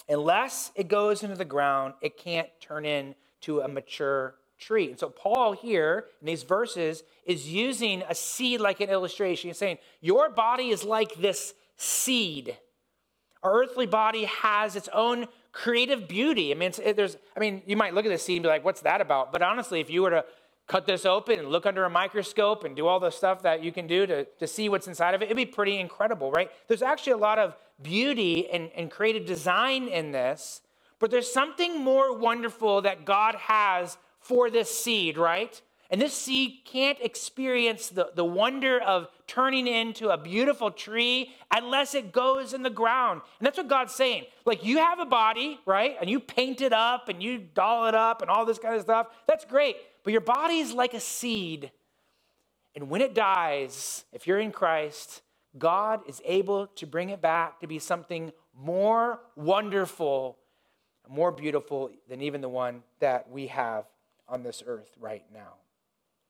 [0.08, 4.88] Unless it goes into the ground, it can't turn into a mature tree.
[4.88, 9.50] And so, Paul here in these verses is using a seed like an illustration.
[9.50, 12.56] He's saying, Your body is like this seed.
[13.42, 16.52] Our earthly body has its own creative beauty.
[16.52, 18.64] I mean, it, there's, I mean, you might look at this seed and be like,
[18.64, 19.32] what's that about?
[19.32, 20.24] But honestly, if you were to
[20.66, 23.70] cut this open and look under a microscope and do all the stuff that you
[23.70, 26.50] can do to, to see what's inside of it, it'd be pretty incredible, right?
[26.68, 30.62] There's actually a lot of beauty and, and creative design in this,
[30.98, 35.60] but there's something more wonderful that God has for this seed, right?
[35.90, 41.94] And this seed can't experience the, the wonder of turning into a beautiful tree unless
[41.94, 43.20] it goes in the ground.
[43.38, 44.24] And that's what God's saying.
[44.44, 45.96] Like you have a body, right?
[46.00, 48.82] And you paint it up and you doll it up and all this kind of
[48.82, 49.06] stuff.
[49.28, 49.76] That's great.
[50.06, 51.72] But your body is like a seed.
[52.76, 55.22] And when it dies, if you're in Christ,
[55.58, 60.38] God is able to bring it back to be something more wonderful,
[61.08, 63.86] more beautiful than even the one that we have
[64.28, 65.54] on this earth right now.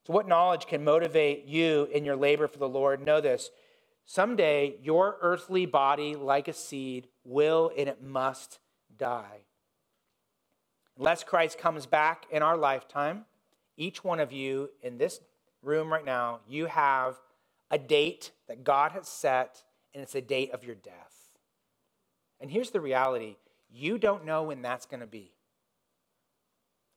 [0.06, 3.04] So, what knowledge can motivate you in your labor for the Lord?
[3.04, 3.50] Know this
[4.06, 8.58] someday your earthly body, like a seed, will and it must
[8.96, 9.42] die.
[10.96, 13.26] Unless Christ comes back in our lifetime,
[13.76, 15.20] each one of you in this
[15.62, 17.16] room right now, you have
[17.70, 19.62] a date that God has set,
[19.94, 21.30] and it's the date of your death.
[22.40, 23.36] And here's the reality
[23.70, 25.32] you don't know when that's going to be.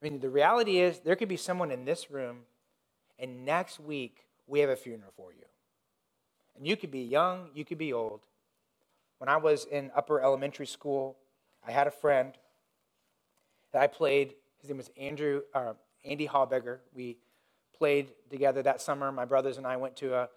[0.00, 2.40] I mean, the reality is there could be someone in this room,
[3.18, 5.44] and next week we have a funeral for you.
[6.56, 8.26] And you could be young, you could be old.
[9.18, 11.16] When I was in upper elementary school,
[11.66, 12.32] I had a friend
[13.72, 14.34] that I played.
[14.60, 16.78] His name was Andrew, uh, Andy Hallbegger.
[16.94, 17.18] We
[17.76, 19.10] played together that summer.
[19.10, 20.28] My brothers and I went to a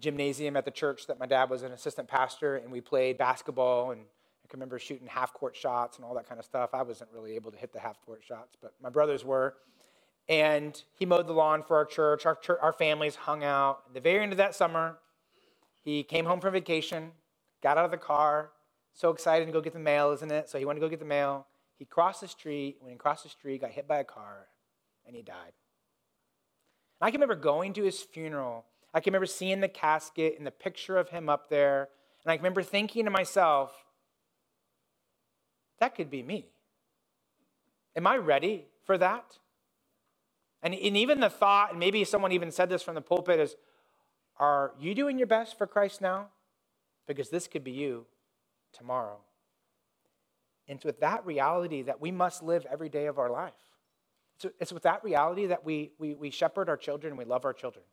[0.00, 3.90] gymnasium at the church that my dad was an assistant pastor, and we played basketball.
[3.90, 6.70] And I can remember shooting half court shots and all that kind of stuff.
[6.72, 9.54] I wasn't really able to hit the half court shots, but my brothers were.
[10.28, 12.26] And he mowed the lawn for our church.
[12.26, 13.82] Our, church, our families hung out.
[13.88, 14.98] At the very end of that summer,
[15.82, 17.12] he came home from vacation,
[17.62, 18.50] got out of the car,
[18.92, 20.48] so excited to go get the mail, isn't it?
[20.50, 21.46] So he went to go get the mail.
[21.78, 22.76] He crossed the street.
[22.80, 24.48] When he crossed the street, got hit by a car,
[25.08, 25.52] and he died.
[27.00, 28.66] I can remember going to his funeral.
[28.92, 31.88] I can remember seeing the casket and the picture of him up there.
[32.24, 33.72] And I can remember thinking to myself,
[35.80, 36.50] that could be me.
[37.96, 39.38] Am I ready for that?
[40.62, 43.56] And, and even the thought, and maybe someone even said this from the pulpit, is
[44.38, 46.28] are you doing your best for Christ now?
[47.06, 48.06] Because this could be you
[48.72, 49.18] tomorrow.
[50.68, 53.52] And it's with that reality that we must live every day of our life.
[54.60, 57.52] It's, with that reality that we, we, we shepherd our children and we love our
[57.52, 57.84] children.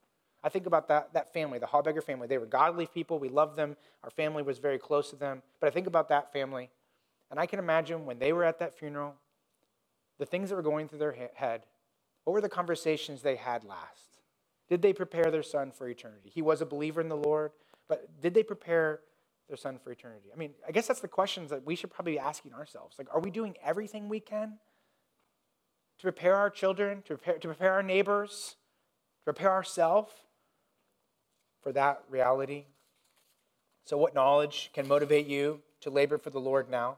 [0.43, 2.27] I think about that, that family, the Hallbegger family.
[2.27, 3.17] They were godly people.
[3.17, 3.75] We loved them.
[4.03, 5.41] Our family was very close to them.
[5.59, 6.69] But I think about that family,
[7.31, 9.15] and I can imagine when they were at that funeral,
[10.19, 11.63] the things that were going through their head.
[12.23, 14.19] What were the conversations they had last?
[14.69, 16.29] Did they prepare their son for eternity?
[16.33, 17.51] He was a believer in the Lord,
[17.87, 19.01] but did they prepare
[19.47, 20.29] their son for eternity?
[20.33, 22.97] I mean, I guess that's the questions that we should probably be asking ourselves.
[22.97, 24.57] Like, are we doing everything we can
[25.99, 28.55] to prepare our children, to prepare, to prepare our neighbors,
[29.19, 30.11] to prepare ourselves
[31.61, 32.65] for that reality?
[33.85, 36.97] So, what knowledge can motivate you to labor for the Lord now?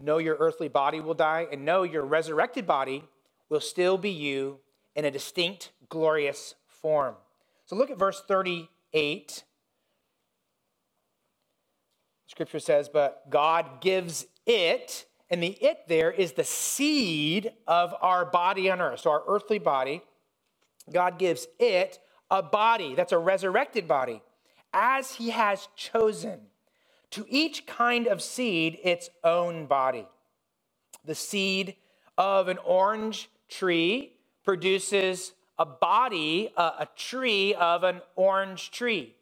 [0.00, 3.04] Know your earthly body will die, and know your resurrected body
[3.48, 4.58] will still be you
[4.96, 7.14] in a distinct, glorious form.
[7.66, 9.44] So, look at verse 38
[12.32, 18.26] Scripture says, but God gives it, and the it there is the seed of our
[18.26, 19.00] body on earth.
[19.00, 20.02] So our earthly body,
[20.92, 21.98] God gives it
[22.30, 24.22] a body that's a resurrected body,
[24.74, 26.38] as He has chosen.
[27.12, 30.06] To each kind of seed, its own body.
[31.04, 31.76] The seed
[32.16, 34.12] of an orange tree
[34.44, 39.14] produces a body, a, a tree of an orange tree.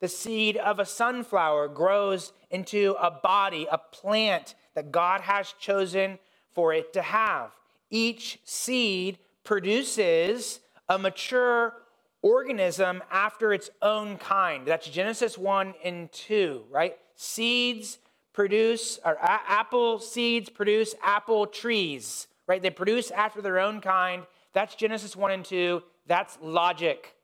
[0.00, 6.20] The seed of a sunflower grows into a body, a plant that God has chosen
[6.52, 7.50] for it to have.
[7.90, 11.74] Each seed produces a mature
[12.22, 14.64] organism after its own kind.
[14.64, 16.96] That's Genesis 1 and 2, right?
[17.16, 17.98] Seeds
[18.32, 22.62] produce, or a- apple seeds produce apple trees, right?
[22.62, 24.22] They produce after their own kind.
[24.52, 25.82] That's Genesis 1 and 2.
[26.06, 27.16] That's logic.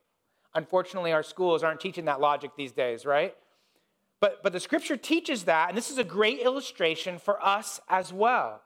[0.57, 3.37] Unfortunately, our schools aren't teaching that logic these days, right?
[4.25, 8.11] But, but the scripture teaches that, and this is a great illustration for us as
[8.11, 8.63] well.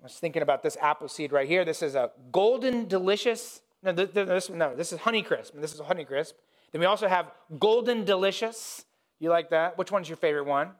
[0.00, 1.64] I was thinking about this apple seed right here.
[1.64, 3.62] This is a golden delicious.
[3.84, 5.54] No, this, no, this is Honeycrisp.
[5.54, 6.32] And this is a Honeycrisp.
[6.72, 7.30] Then we also have
[7.60, 8.84] golden delicious.
[9.20, 9.78] You like that?
[9.78, 10.70] Which one's your favorite one?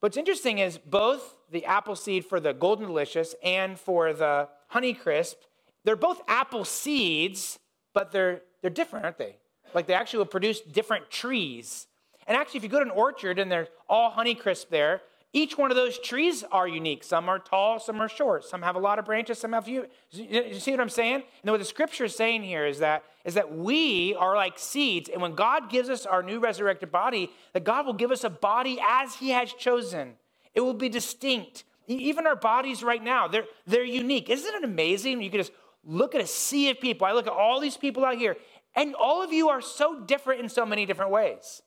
[0.00, 5.36] What's interesting is both the apple seed for the golden delicious and for the Honeycrisp,
[5.84, 7.58] they're both apple seeds,
[7.94, 9.36] but they're, they're different, aren't they?
[9.72, 11.86] Like they actually will produce different trees.
[12.30, 15.72] And actually, if you go to an orchard and they're all Honeycrisp there, each one
[15.72, 17.02] of those trees are unique.
[17.02, 18.44] Some are tall, some are short.
[18.44, 19.86] Some have a lot of branches, some have few.
[20.12, 21.24] You see what I'm saying?
[21.42, 25.08] And what the scripture is saying here is that, is that we are like seeds.
[25.08, 28.30] And when God gives us our new resurrected body, that God will give us a
[28.30, 30.12] body as he has chosen.
[30.54, 31.64] It will be distinct.
[31.88, 34.30] Even our bodies right now, they're, they're unique.
[34.30, 35.20] Isn't it amazing?
[35.20, 35.52] You can just
[35.84, 37.08] look at a sea of people.
[37.08, 38.36] I look at all these people out here,
[38.76, 41.62] and all of you are so different in so many different ways.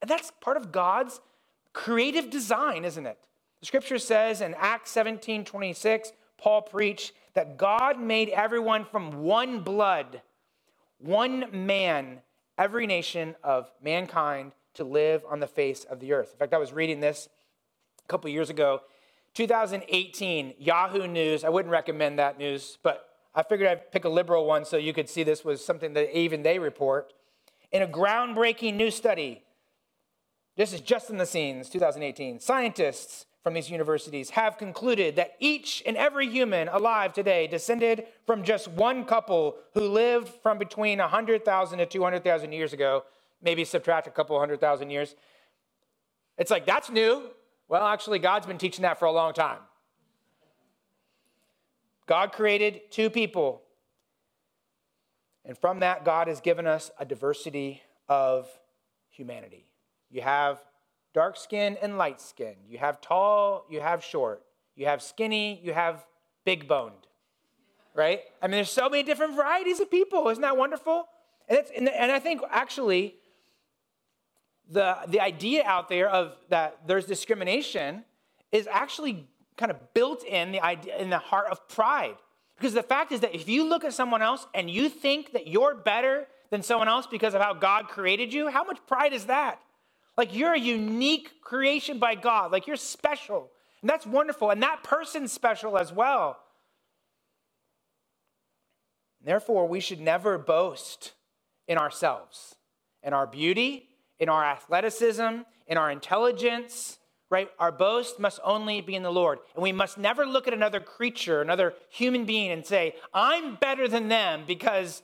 [0.00, 1.20] And that's part of God's
[1.72, 3.18] creative design, isn't it?
[3.60, 9.60] The scripture says in Acts 17 26, Paul preached that God made everyone from one
[9.60, 10.22] blood,
[10.98, 12.20] one man,
[12.58, 16.32] every nation of mankind to live on the face of the earth.
[16.32, 17.28] In fact, I was reading this
[18.04, 18.80] a couple years ago.
[19.34, 21.44] 2018, Yahoo News.
[21.44, 24.92] I wouldn't recommend that news, but I figured I'd pick a liberal one so you
[24.92, 27.12] could see this was something that even they report.
[27.70, 29.44] In a groundbreaking new study,
[30.60, 32.38] This is just in the scenes, 2018.
[32.38, 38.44] Scientists from these universities have concluded that each and every human alive today descended from
[38.44, 43.04] just one couple who lived from between 100,000 to 200,000 years ago,
[43.40, 45.14] maybe subtract a couple hundred thousand years.
[46.36, 47.30] It's like, that's new.
[47.66, 49.60] Well, actually, God's been teaching that for a long time.
[52.06, 53.62] God created two people.
[55.46, 57.80] And from that, God has given us a diversity
[58.10, 58.46] of
[59.08, 59.69] humanity.
[60.10, 60.58] You have
[61.14, 62.54] dark skin and light skin.
[62.68, 64.42] You have tall, you have short.
[64.76, 66.04] You have skinny, you have
[66.44, 67.06] big boned.
[67.94, 68.20] Right?
[68.40, 70.28] I mean, there's so many different varieties of people.
[70.28, 71.06] Isn't that wonderful?
[71.48, 73.16] And, and, and I think actually,
[74.70, 78.04] the, the idea out there of that there's discrimination
[78.52, 82.14] is actually kind of built in the idea in the heart of pride.
[82.56, 85.46] Because the fact is that if you look at someone else and you think that
[85.46, 89.26] you're better than someone else because of how God created you, how much pride is
[89.26, 89.60] that?
[90.20, 92.52] Like you're a unique creation by God.
[92.52, 93.50] Like you're special.
[93.80, 94.50] And that's wonderful.
[94.50, 96.36] And that person's special as well.
[99.24, 101.12] Therefore, we should never boast
[101.66, 102.54] in ourselves,
[103.02, 106.98] in our beauty, in our athleticism, in our intelligence,
[107.30, 107.48] right?
[107.58, 109.38] Our boast must only be in the Lord.
[109.54, 113.88] And we must never look at another creature, another human being, and say, I'm better
[113.88, 115.02] than them because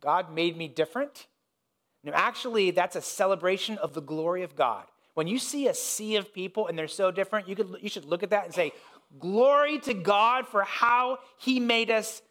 [0.00, 1.26] God made me different.
[2.02, 4.86] No, actually, that's a celebration of the glory of God.
[5.14, 8.06] When you see a sea of people and they're so different, you, could, you should
[8.06, 8.72] look at that and say,
[9.18, 12.22] Glory to God for how He made us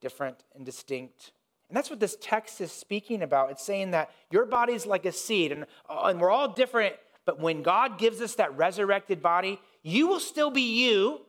[0.00, 1.32] different and distinct.
[1.68, 3.50] And that's what this text is speaking about.
[3.50, 6.94] It's saying that your body's like a seed, and, uh, and we're all different,
[7.24, 11.20] but when God gives us that resurrected body, you will still be you.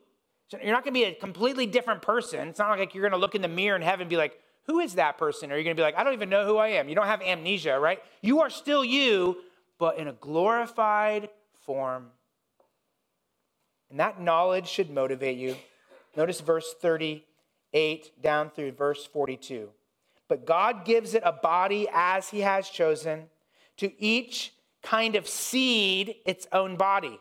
[0.49, 2.47] So you're not going to be a completely different person.
[2.47, 4.39] It's not like you're going to look in the mirror in heaven and be like,
[4.68, 5.51] who is that person?
[5.51, 6.89] Are you're going to be like, I don't even know who I am.
[6.89, 7.99] You don't have amnesia, right?
[8.22, 9.38] You are still you,
[9.80, 11.30] but in a glorified
[11.65, 12.07] form.
[13.89, 15.55] And that knowledge should motivate you.
[16.18, 19.70] Notice verse 38 down through verse 42.
[20.28, 23.28] But God gives it a body as he has chosen,
[23.78, 27.20] to each kind of seed its own body.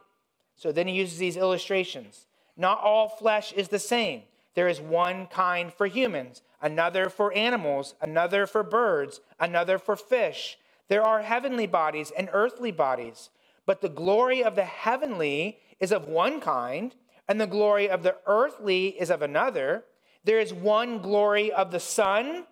[0.56, 2.26] So then he uses these illustrations.
[2.56, 4.22] Not all flesh is the same.
[4.56, 10.58] There is one kind for humans another for animals, another for birds, another for fish.
[10.88, 13.30] There are heavenly bodies and earthly bodies,
[13.66, 16.94] but the glory of the heavenly is of one kind,
[17.28, 19.84] and the glory of the earthly is of another.
[20.24, 22.46] There is one glory of the sun.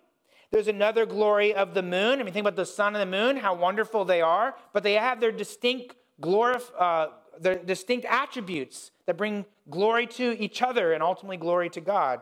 [0.51, 2.19] There's another glory of the moon.
[2.19, 4.93] I mean, think about the sun and the moon, how wonderful they are, but they
[4.93, 7.07] have their distinct glory, uh,
[7.39, 12.21] their distinct attributes that bring glory to each other and ultimately glory to God.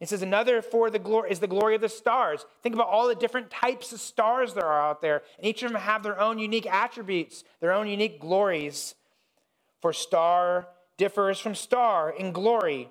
[0.00, 2.44] It says another for the glory is the glory of the stars.
[2.62, 5.70] Think about all the different types of stars there are out there, and each of
[5.70, 8.96] them have their own unique attributes, their own unique glories.
[9.80, 12.88] For star differs from star in glory.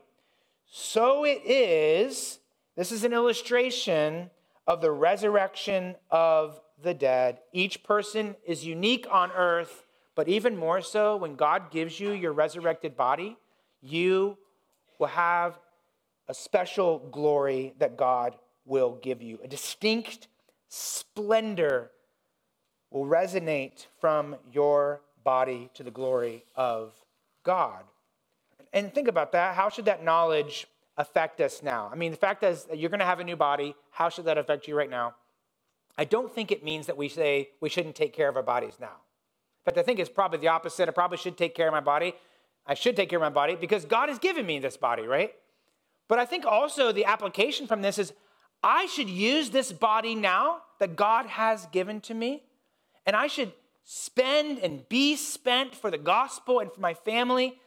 [0.69, 2.39] So it is,
[2.75, 4.29] this is an illustration
[4.67, 7.39] of the resurrection of the dead.
[7.51, 9.85] Each person is unique on earth,
[10.15, 13.37] but even more so when God gives you your resurrected body,
[13.81, 14.37] you
[14.99, 15.57] will have
[16.27, 18.35] a special glory that God
[18.65, 19.39] will give you.
[19.43, 20.27] A distinct
[20.67, 21.91] splendor
[22.89, 26.93] will resonate from your body to the glory of
[27.43, 27.83] God.
[28.73, 29.55] And think about that.
[29.55, 31.89] How should that knowledge affect us now?
[31.91, 33.75] I mean, the fact is that you're going to have a new body.
[33.91, 35.15] How should that affect you right now?
[35.97, 38.77] I don't think it means that we say we shouldn't take care of our bodies
[38.79, 38.97] now.
[39.63, 40.89] But I think it's probably the opposite.
[40.89, 42.13] I probably should take care of my body.
[42.65, 45.33] I should take care of my body because God has given me this body, right?
[46.07, 48.13] But I think also the application from this is
[48.63, 52.43] I should use this body now that God has given to me,
[53.05, 53.53] and I should
[53.83, 57.59] spend and be spent for the gospel and for my family.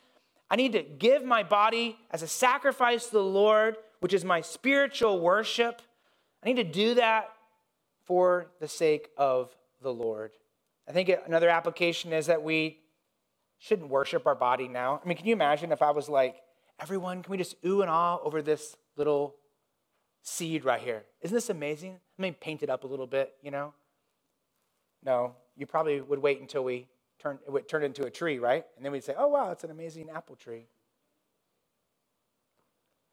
[0.50, 4.40] I need to give my body as a sacrifice to the Lord, which is my
[4.40, 5.82] spiritual worship.
[6.42, 7.30] I need to do that
[8.04, 10.32] for the sake of the Lord.
[10.88, 12.78] I think another application is that we
[13.58, 15.00] shouldn't worship our body now.
[15.02, 16.36] I mean, can you imagine if I was like,
[16.80, 19.36] Everyone, can we just ooh and ah over this little
[20.22, 21.04] seed right here?
[21.20, 21.98] Isn't this amazing?
[22.18, 23.72] Let me paint it up a little bit, you know?
[25.04, 28.64] No, you probably would wait until we turn it would turn into a tree, right?
[28.76, 30.66] And then we'd say, oh, wow, it's an amazing apple tree.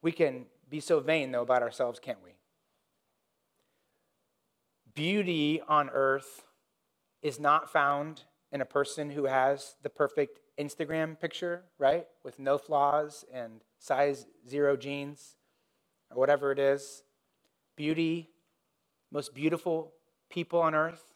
[0.00, 2.30] We can be so vain, though, about ourselves, can't we?
[4.94, 6.42] Beauty on earth
[7.22, 12.06] is not found in a person who has the perfect Instagram picture, right?
[12.24, 15.36] With no flaws and size zero jeans
[16.10, 17.02] or whatever it is.
[17.76, 18.30] Beauty,
[19.10, 19.92] most beautiful
[20.28, 21.14] people on earth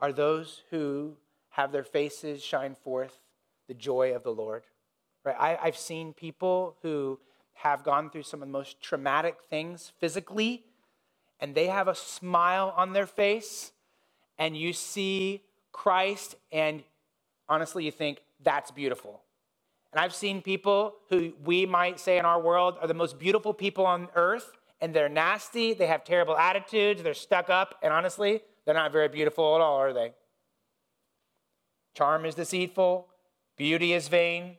[0.00, 1.16] are those who
[1.50, 3.20] have their faces shine forth
[3.68, 4.64] the joy of the Lord.
[5.24, 5.36] Right?
[5.38, 7.18] I, I've seen people who
[7.54, 10.64] have gone through some of the most traumatic things physically,
[11.38, 13.72] and they have a smile on their face,
[14.40, 16.82] and you see Christ, and
[17.48, 19.20] honestly, you think, that's beautiful.
[19.92, 23.52] And I've seen people who we might say in our world are the most beautiful
[23.52, 28.40] people on earth, and they're nasty, they have terrible attitudes, they're stuck up, and honestly,
[28.64, 30.14] they're not very beautiful at all, are they?
[31.94, 33.08] Charm is deceitful,
[33.56, 34.56] beauty is vain.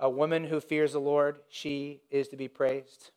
[0.00, 3.10] A woman who fears the Lord, she is to be praised.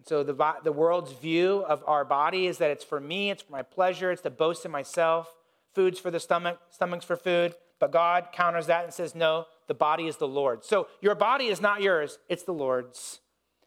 [0.00, 3.42] And so the, the world's view of our body is that it's for me, it's
[3.42, 5.36] for my pleasure, it's to boast in myself.
[5.74, 7.54] Food's for the stomach, stomach's for food.
[7.78, 10.64] But God counters that and says, no, the body is the Lord.
[10.64, 13.20] So your body is not yours, it's the Lord's.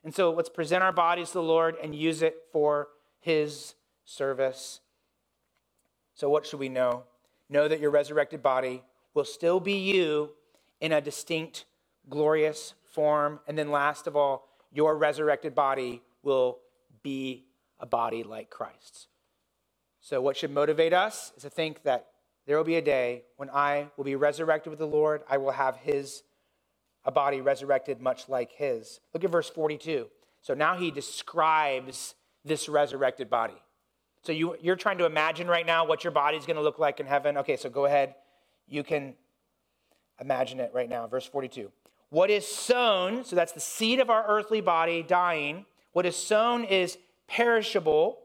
[0.03, 2.87] And so let's present our bodies to the Lord and use it for
[3.19, 4.79] his service.
[6.15, 7.03] So, what should we know?
[7.47, 10.31] Know that your resurrected body will still be you
[10.81, 11.65] in a distinct,
[12.09, 13.39] glorious form.
[13.47, 16.59] And then, last of all, your resurrected body will
[17.03, 17.45] be
[17.79, 19.07] a body like Christ's.
[20.01, 22.07] So, what should motivate us is to think that
[22.45, 25.21] there will be a day when I will be resurrected with the Lord.
[25.29, 26.23] I will have his
[27.05, 28.99] a body resurrected much like his.
[29.13, 30.07] Look at verse 42.
[30.41, 32.15] So now he describes
[32.45, 33.61] this resurrected body.
[34.23, 36.99] So you, you're trying to imagine right now what your body's going to look like
[36.99, 37.37] in heaven.
[37.39, 38.15] Okay, so go ahead.
[38.67, 39.15] You can
[40.19, 41.07] imagine it right now.
[41.07, 41.71] Verse 42.
[42.09, 45.65] What is sown, so that's the seed of our earthly body dying.
[45.93, 48.19] What is sown is perishable,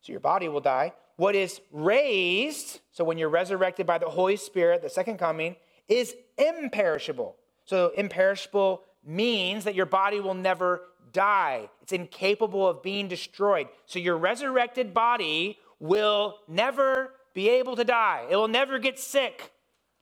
[0.00, 0.92] so your body will die.
[1.16, 5.56] What is raised, so when you're resurrected by the Holy Spirit, the second coming,
[5.88, 7.36] is imperishable.
[7.64, 10.82] So, imperishable means that your body will never
[11.12, 13.68] die, it's incapable of being destroyed.
[13.86, 19.52] So, your resurrected body will never be able to die, it will never get sick.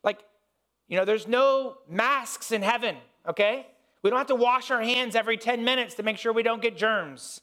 [0.03, 0.19] Like,
[0.87, 3.67] you know, there's no masks in heaven, okay?
[4.05, 6.61] We don't have to wash our hands every 10 minutes to make sure we don't
[6.61, 7.41] get germs.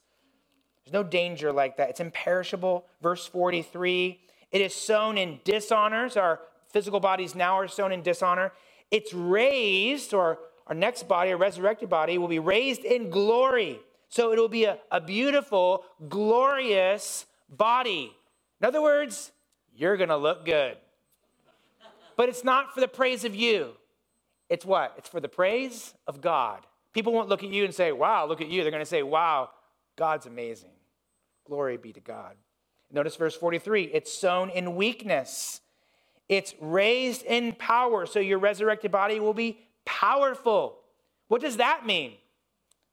[0.84, 1.90] There's no danger like that.
[1.90, 2.86] It's imperishable.
[3.02, 4.20] Verse 43
[4.52, 6.08] it is sown in dishonor.
[6.08, 8.52] So our physical bodies now are sown in dishonor.
[8.92, 10.38] It's raised, or
[10.68, 13.80] our next body, a resurrected body, will be raised in glory.
[14.08, 18.14] So it will be a, a beautiful, glorious body.
[18.60, 19.32] In other words,
[19.74, 20.76] you're going to look good.
[22.16, 23.72] But it's not for the praise of you.
[24.52, 24.92] It's what?
[24.98, 26.66] It's for the praise of God.
[26.92, 28.60] People won't look at you and say, wow, look at you.
[28.60, 29.48] They're going to say, wow,
[29.96, 30.74] God's amazing.
[31.46, 32.36] Glory be to God.
[32.92, 35.62] Notice verse 43 it's sown in weakness,
[36.28, 38.04] it's raised in power.
[38.04, 40.80] So your resurrected body will be powerful.
[41.28, 42.12] What does that mean?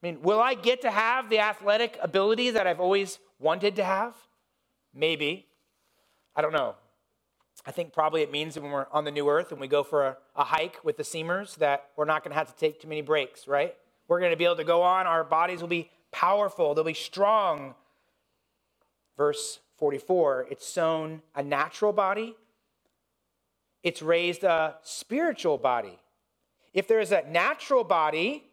[0.01, 3.83] I mean, will I get to have the athletic ability that I've always wanted to
[3.83, 4.15] have?
[4.93, 5.45] Maybe.
[6.37, 6.75] I don't know.
[7.65, 10.05] I think probably it means when we're on the new earth and we go for
[10.05, 12.87] a, a hike with the Seamers that we're not going to have to take too
[12.87, 13.75] many breaks, right?
[14.07, 15.07] We're going to be able to go on.
[15.07, 17.75] Our bodies will be powerful, they'll be strong.
[19.17, 22.35] Verse 44 it's sown a natural body,
[23.83, 25.99] it's raised a spiritual body.
[26.73, 28.43] If there is a natural body,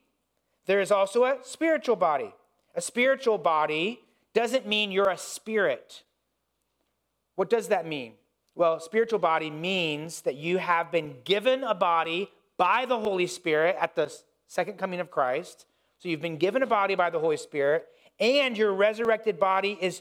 [0.67, 2.35] there is also a spiritual body.
[2.75, 4.01] A spiritual body
[4.35, 6.03] doesn't mean you're a spirit.
[7.37, 8.13] What does that mean?
[8.57, 13.77] Well, spiritual body means that you have been given a body by the Holy Spirit
[13.79, 14.11] at the
[14.47, 15.67] second coming of Christ.
[15.99, 17.87] So you've been given a body by the Holy Spirit,
[18.19, 20.01] and your resurrected body is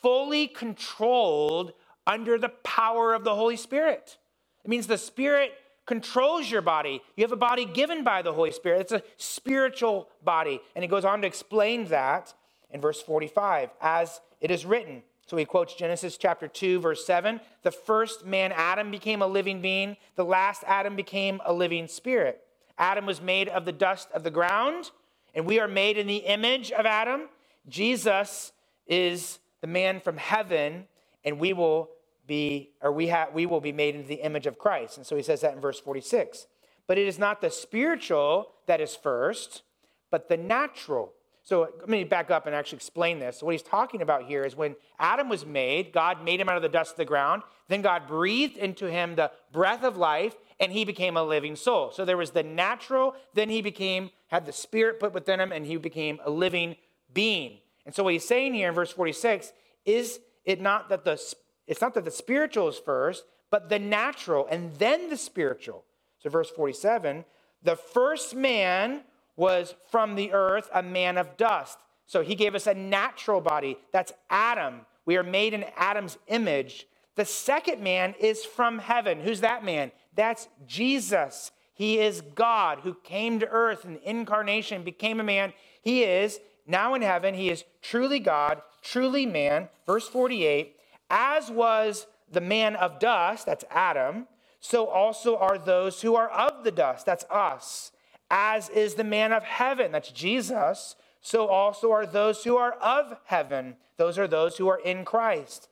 [0.00, 1.74] fully controlled
[2.06, 4.16] under the power of the Holy Spirit.
[4.64, 5.52] It means the Spirit
[5.84, 7.02] controls your body.
[7.16, 8.80] You have a body given by the Holy Spirit.
[8.80, 10.62] It's a spiritual body.
[10.74, 12.32] And he goes on to explain that
[12.70, 15.02] in verse 45 as it is written.
[15.30, 17.40] So he quotes Genesis chapter 2, verse 7.
[17.62, 19.96] The first man, Adam, became a living being.
[20.16, 22.42] The last Adam became a living spirit.
[22.76, 24.90] Adam was made of the dust of the ground,
[25.32, 27.28] and we are made in the image of Adam.
[27.68, 28.50] Jesus
[28.88, 30.86] is the man from heaven,
[31.24, 31.90] and we will
[32.26, 34.96] be, or we have, we will be made into the image of Christ.
[34.96, 36.48] And so he says that in verse 46.
[36.88, 39.62] But it is not the spiritual that is first,
[40.10, 41.12] but the natural.
[41.42, 43.38] So let me back up and actually explain this.
[43.38, 46.56] So what he's talking about here is when Adam was made, God made him out
[46.56, 47.42] of the dust of the ground.
[47.68, 51.90] Then God breathed into him the breath of life, and he became a living soul.
[51.92, 55.64] So there was the natural, then he became, had the spirit put within him, and
[55.64, 56.76] he became a living
[57.12, 57.58] being.
[57.86, 59.52] And so what he's saying here in verse 46
[59.84, 61.20] is it not that the
[61.66, 65.84] it's not that the spiritual is first, but the natural and then the spiritual.
[66.18, 67.24] So verse 47,
[67.62, 69.02] the first man
[69.36, 71.78] was from the earth, a man of dust.
[72.06, 73.76] So he gave us a natural body.
[73.92, 74.80] That's Adam.
[75.06, 76.86] We are made in Adam's image.
[77.16, 79.20] The second man is from heaven.
[79.20, 79.92] Who's that man?
[80.14, 81.52] That's Jesus.
[81.74, 85.52] He is God who came to earth in incarnation, became a man.
[85.82, 87.34] He is now in heaven.
[87.34, 89.68] He is truly God, truly man.
[89.86, 90.76] Verse 48
[91.08, 94.26] As was the man of dust, that's Adam,
[94.60, 97.92] so also are those who are of the dust, that's us.
[98.30, 103.18] As is the man of heaven, that's Jesus, so also are those who are of
[103.24, 103.76] heaven.
[103.96, 105.68] Those are those who are in Christ.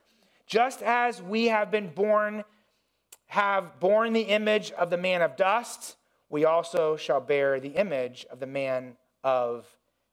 [0.46, 2.44] Just as we have been born,
[3.26, 5.96] have borne the image of the man of dust,
[6.30, 9.66] we also shall bear the image of the man of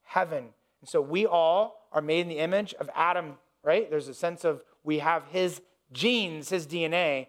[0.04, 0.50] heaven.
[0.82, 3.89] And so we all are made in the image of Adam, right?
[3.89, 7.28] There's a sense of we have his genes, his DNA.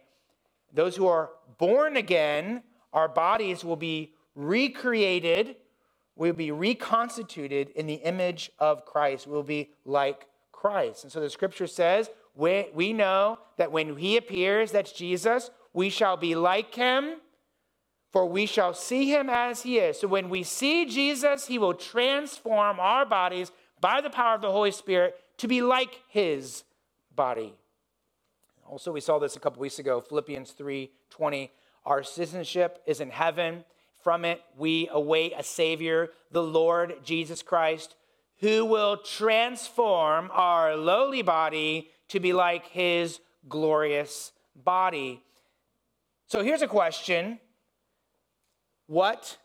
[0.72, 2.62] Those who are born again,
[2.92, 5.56] our bodies will be recreated,
[6.14, 9.26] we'll be reconstituted in the image of Christ.
[9.26, 11.02] We'll be like Christ.
[11.02, 15.90] And so the scripture says, we, we know that when he appears, that's Jesus, we
[15.90, 17.16] shall be like him,
[18.12, 19.98] for we shall see him as he is.
[19.98, 24.50] So when we see Jesus, he will transform our bodies by the power of the
[24.50, 26.64] Holy Spirit to be like his
[27.14, 27.54] body.
[28.66, 31.52] Also, we saw this a couple weeks ago, Philippians 3 20.
[31.84, 33.64] Our citizenship is in heaven.
[34.06, 37.96] From it, we await a Savior, the Lord Jesus Christ,
[38.38, 45.24] who will transform our lowly body to be like his glorious body.
[46.28, 47.40] So here's a question
[48.86, 49.38] What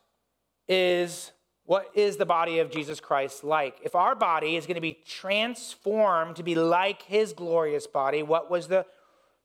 [0.67, 1.31] is
[1.65, 3.79] what is the body of Jesus Christ like?
[3.83, 8.51] If our body is going to be transformed to be like his glorious body, what
[8.51, 8.85] was the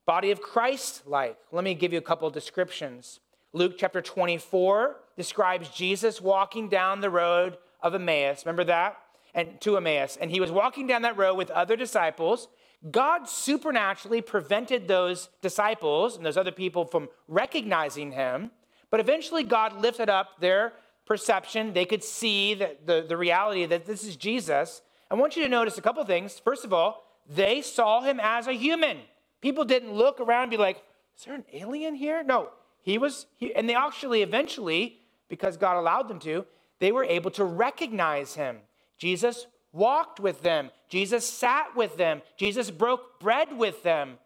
[0.05, 1.39] body of Christ like?
[1.53, 3.21] Let me give you a couple descriptions.
[3.55, 8.45] Luke chapter 24 describes Jesus walking down the road of Emmaus.
[8.45, 8.99] Remember that?
[9.35, 10.17] And to Emmaus.
[10.21, 12.49] And he was walking down that road with other disciples.
[12.91, 18.51] God supernaturally prevented those disciples and those other people from recognizing him.
[18.91, 20.73] But eventually, God lifted up their
[21.07, 21.73] perception.
[21.73, 24.83] They could see the, the, the reality that this is Jesus.
[25.11, 26.39] I want you to notice a couple things.
[26.39, 28.99] First of all, they saw him as a human.
[29.41, 30.83] People didn't look around and be like,
[31.17, 32.23] is there an alien here?
[32.23, 32.51] No,
[32.83, 34.99] he was, he, and they actually eventually,
[35.29, 36.45] because God allowed them to,
[36.79, 38.59] they were able to recognize him.
[38.99, 44.19] Jesus walked with them, Jesus sat with them, Jesus broke bread with them.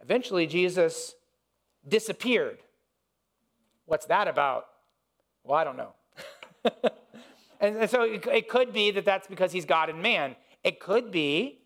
[0.00, 1.14] Eventually, Jesus
[1.86, 2.58] disappeared.
[3.86, 4.66] What's that about?
[5.44, 5.92] Well, I don't know.
[7.60, 10.36] and, so it, it could be that that's because he's God and man.
[10.62, 11.60] It could be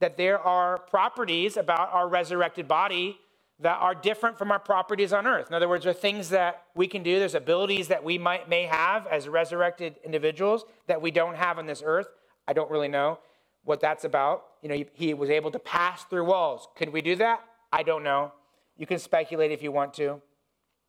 [0.00, 3.18] that there are properties about our resurrected body
[3.60, 5.48] that are different from our properties on earth.
[5.48, 8.48] In other words, there are things that we can do, there's abilities that we might
[8.48, 12.08] may have as resurrected individuals that we don't have on this earth.
[12.46, 13.18] I don't really know
[13.64, 14.44] what that's about.
[14.62, 16.68] You know, he, was able to pass through walls.
[16.76, 17.40] Could we do that?
[17.72, 18.32] I don't know.
[18.76, 20.22] You can speculate if you want to.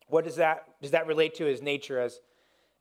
[0.08, 2.20] What does that does that relate to his nature as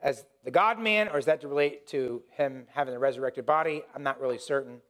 [0.02, 3.84] as the God man, or does that relate to him having the resurrected body?
[3.94, 4.82] I'm not really certain.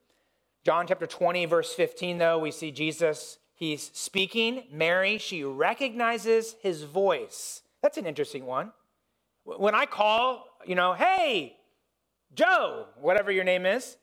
[0.64, 4.64] John chapter 20, verse 15, though, we see Jesus, he's speaking.
[4.72, 7.62] Mary, she recognizes his voice.
[7.84, 8.72] That's an interesting one.
[9.44, 11.58] When I call, you know, hey,
[12.34, 13.98] Joe, whatever your name is,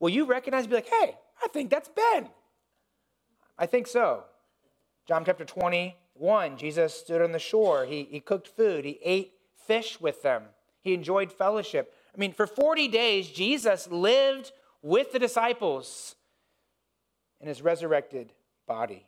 [0.00, 2.28] will you recognize, be like, hey, I think that's Ben?
[3.58, 4.24] I think so.
[5.06, 7.84] John chapter 21, Jesus stood on the shore.
[7.84, 8.84] He, he cooked food.
[8.84, 9.32] He ate
[9.66, 10.44] fish with them.
[10.80, 11.92] He enjoyed fellowship.
[12.14, 16.16] I mean, for 40 days, Jesus lived with the disciples
[17.40, 18.32] in his resurrected
[18.66, 19.06] body.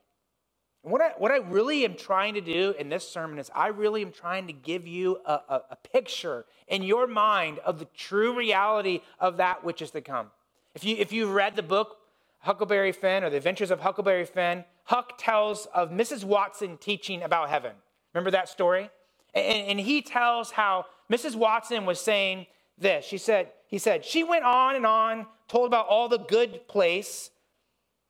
[0.82, 3.68] And what I, what I really am trying to do in this sermon is I
[3.68, 7.86] really am trying to give you a, a, a picture in your mind of the
[7.96, 10.30] true reality of that which is to come.
[10.74, 11.98] If, you, if you've read the book
[12.40, 16.24] Huckleberry Finn or The Adventures of Huckleberry Finn, Huck tells of Mrs.
[16.24, 17.72] Watson teaching about heaven.
[18.12, 18.90] Remember that story?
[19.34, 21.36] And, and he tells how Mrs.
[21.36, 22.46] Watson was saying
[22.76, 23.06] this.
[23.06, 27.30] She said, he said, she went on and on told about all the good place,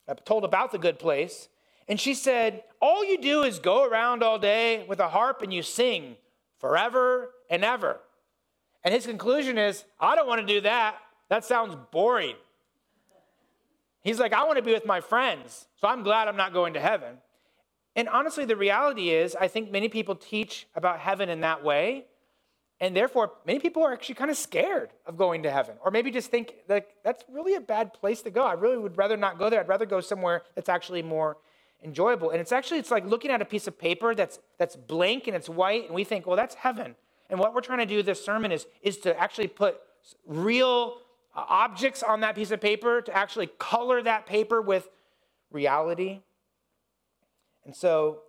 [0.06, 1.48] Uh, told about the good place.
[1.88, 5.52] And she said, All you do is go around all day with a harp and
[5.52, 6.16] you sing
[6.58, 8.00] forever and ever.
[8.82, 10.96] And his conclusion is, I don't want to do that.
[11.30, 12.36] That sounds boring.
[14.02, 16.74] He's like, I want to be with my friends, so I'm glad I'm not going
[16.74, 17.16] to heaven.
[17.96, 22.04] And honestly, the reality is, I think many people teach about heaven in that way.
[22.84, 26.10] And therefore, many people are actually kind of scared of going to heaven, or maybe
[26.10, 28.42] just think like that's really a bad place to go.
[28.42, 29.60] I really would rather not go there.
[29.60, 31.38] I'd rather go somewhere that's actually more
[31.82, 32.28] enjoyable.
[32.28, 35.34] And it's actually it's like looking at a piece of paper that's that's blank and
[35.34, 36.94] it's white, and we think, well, that's heaven.
[37.30, 39.80] And what we're trying to do this sermon is is to actually put
[40.26, 40.98] real
[41.34, 44.90] uh, objects on that piece of paper to actually color that paper with
[45.50, 46.20] reality.
[47.64, 48.24] And so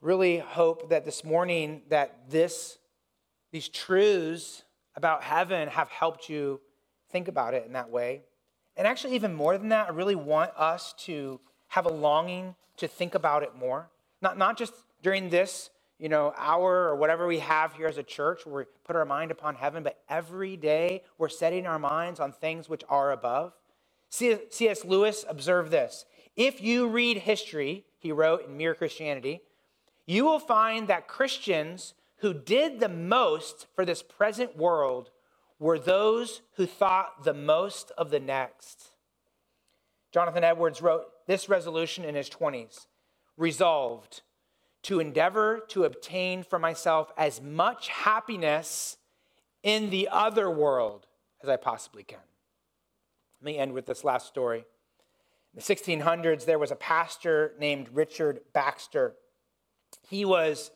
[0.00, 2.78] really hope that this morning that this
[3.52, 4.62] these truths
[4.96, 6.60] about heaven have helped you
[7.10, 8.22] think about it in that way.
[8.76, 12.88] And actually even more than that, I really want us to have a longing to
[12.88, 13.90] think about it more.
[14.22, 14.72] Not not just
[15.02, 18.64] during this, you know, hour or whatever we have here as a church where we
[18.84, 22.82] put our mind upon heaven, but every day we're setting our minds on things which
[22.88, 23.52] are above.
[24.10, 24.84] C.S.
[24.84, 26.04] Lewis observed this.
[26.36, 29.42] If you read history, he wrote in Mere Christianity,
[30.06, 35.10] you will find that Christians who did the most for this present world
[35.58, 38.90] were those who thought the most of the next.
[40.12, 42.86] Jonathan Edwards wrote this resolution in his 20s
[43.36, 44.22] resolved
[44.82, 48.96] to endeavor to obtain for myself as much happiness
[49.62, 51.06] in the other world
[51.42, 52.18] as I possibly can.
[53.40, 54.58] Let me end with this last story.
[54.58, 59.14] In the 1600s, there was a pastor named Richard Baxter.
[60.08, 60.70] He was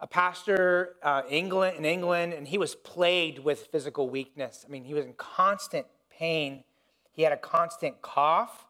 [0.00, 4.64] a pastor uh, England, in England, and he was plagued with physical weakness.
[4.66, 6.64] I mean, he was in constant pain.
[7.12, 8.66] He had a constant cough.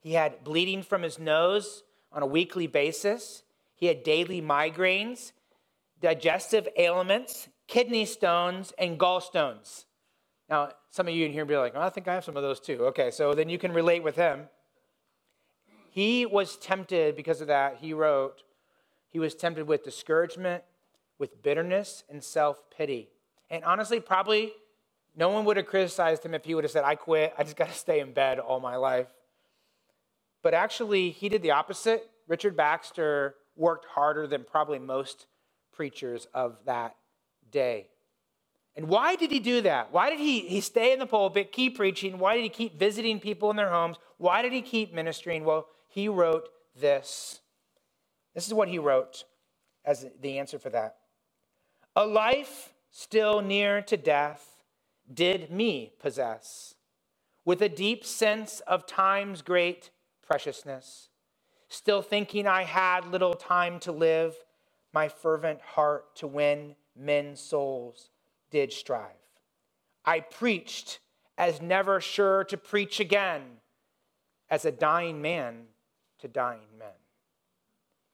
[0.00, 3.42] He had bleeding from his nose on a weekly basis.
[3.74, 5.32] He had daily migraines,
[6.00, 9.84] digestive ailments, kidney stones, and gallstones.
[10.48, 12.42] Now, some of you in here be like, oh, I think I have some of
[12.42, 12.86] those too.
[12.86, 14.48] Okay, so then you can relate with him.
[15.90, 17.78] He was tempted because of that.
[17.80, 18.42] He wrote,
[19.14, 20.64] he was tempted with discouragement,
[21.20, 23.10] with bitterness, and self pity.
[23.48, 24.52] And honestly, probably
[25.14, 27.32] no one would have criticized him if he would have said, I quit.
[27.38, 29.06] I just got to stay in bed all my life.
[30.42, 32.10] But actually, he did the opposite.
[32.26, 35.26] Richard Baxter worked harder than probably most
[35.72, 36.96] preachers of that
[37.52, 37.86] day.
[38.74, 39.92] And why did he do that?
[39.92, 42.18] Why did he, he stay in the pulpit, keep preaching?
[42.18, 43.96] Why did he keep visiting people in their homes?
[44.18, 45.44] Why did he keep ministering?
[45.44, 47.38] Well, he wrote this
[48.34, 49.24] this is what he wrote
[49.84, 50.96] as the answer for that.
[51.96, 54.62] A life still near to death
[55.12, 56.74] did me possess
[57.44, 59.90] with a deep sense of time's great
[60.26, 61.10] preciousness.
[61.68, 64.34] Still thinking I had little time to live,
[64.92, 68.10] my fervent heart to win men's souls
[68.50, 69.10] did strive.
[70.04, 71.00] I preached
[71.36, 73.42] as never sure to preach again,
[74.48, 75.64] as a dying man
[76.20, 76.88] to dying men.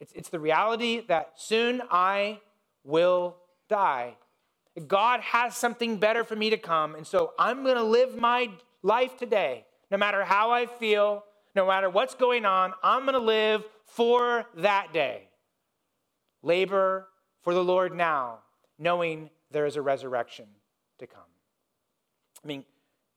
[0.01, 2.41] It's, it's the reality that soon I
[2.85, 3.37] will
[3.69, 4.17] die.
[4.87, 6.95] God has something better for me to come.
[6.95, 8.51] And so I'm going to live my
[8.83, 11.25] life today, no matter how I feel,
[11.55, 15.29] no matter what's going on, I'm going to live for that day.
[16.43, 17.09] Labor
[17.43, 18.39] for the Lord now,
[18.79, 20.47] knowing there is a resurrection
[20.99, 21.23] to come.
[22.43, 22.65] I mean,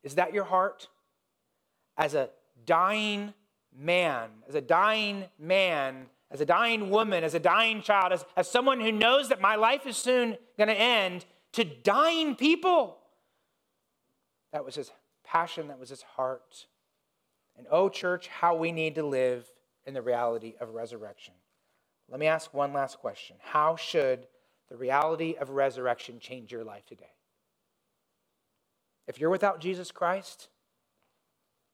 [0.04, 0.90] is that your heart?
[1.98, 2.30] As a
[2.66, 3.34] dying
[3.78, 8.50] man, as a dying man, as a dying woman, as a dying child, as, as
[8.50, 12.98] someone who knows that my life is soon going to end, to dying people.
[14.52, 14.92] That was his
[15.24, 16.66] passion, that was his heart.
[17.56, 19.46] And oh, church, how we need to live
[19.86, 21.36] in the reality of resurrection.
[22.10, 24.26] Let me ask one last question How should
[24.70, 27.14] the reality of resurrection change your life today?
[29.08, 30.50] If you're without Jesus Christ,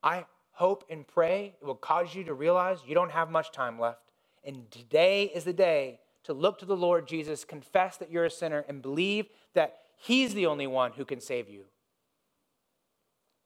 [0.03, 3.79] I hope and pray it will cause you to realize you don't have much time
[3.79, 4.08] left.
[4.43, 8.31] And today is the day to look to the Lord Jesus, confess that you're a
[8.31, 11.65] sinner, and believe that He's the only one who can save you.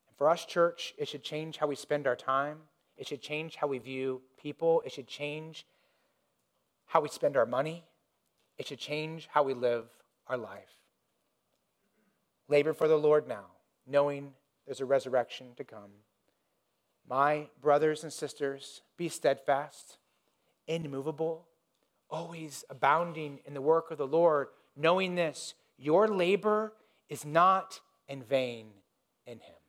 [0.07, 2.57] And for us, church, it should change how we spend our time.
[2.97, 4.83] It should change how we view people.
[4.85, 5.65] It should change
[6.85, 7.83] how we spend our money.
[8.57, 9.85] It should change how we live
[10.27, 10.77] our life.
[12.49, 13.45] Labor for the Lord now,
[13.87, 14.33] knowing
[14.65, 15.89] there's a resurrection to come.
[17.09, 19.97] My brothers and sisters, be steadfast
[20.67, 21.47] immovable,
[22.09, 26.73] always abounding in the work of the Lord, knowing this your labor
[27.09, 28.67] is not in vain
[29.25, 29.62] in Him.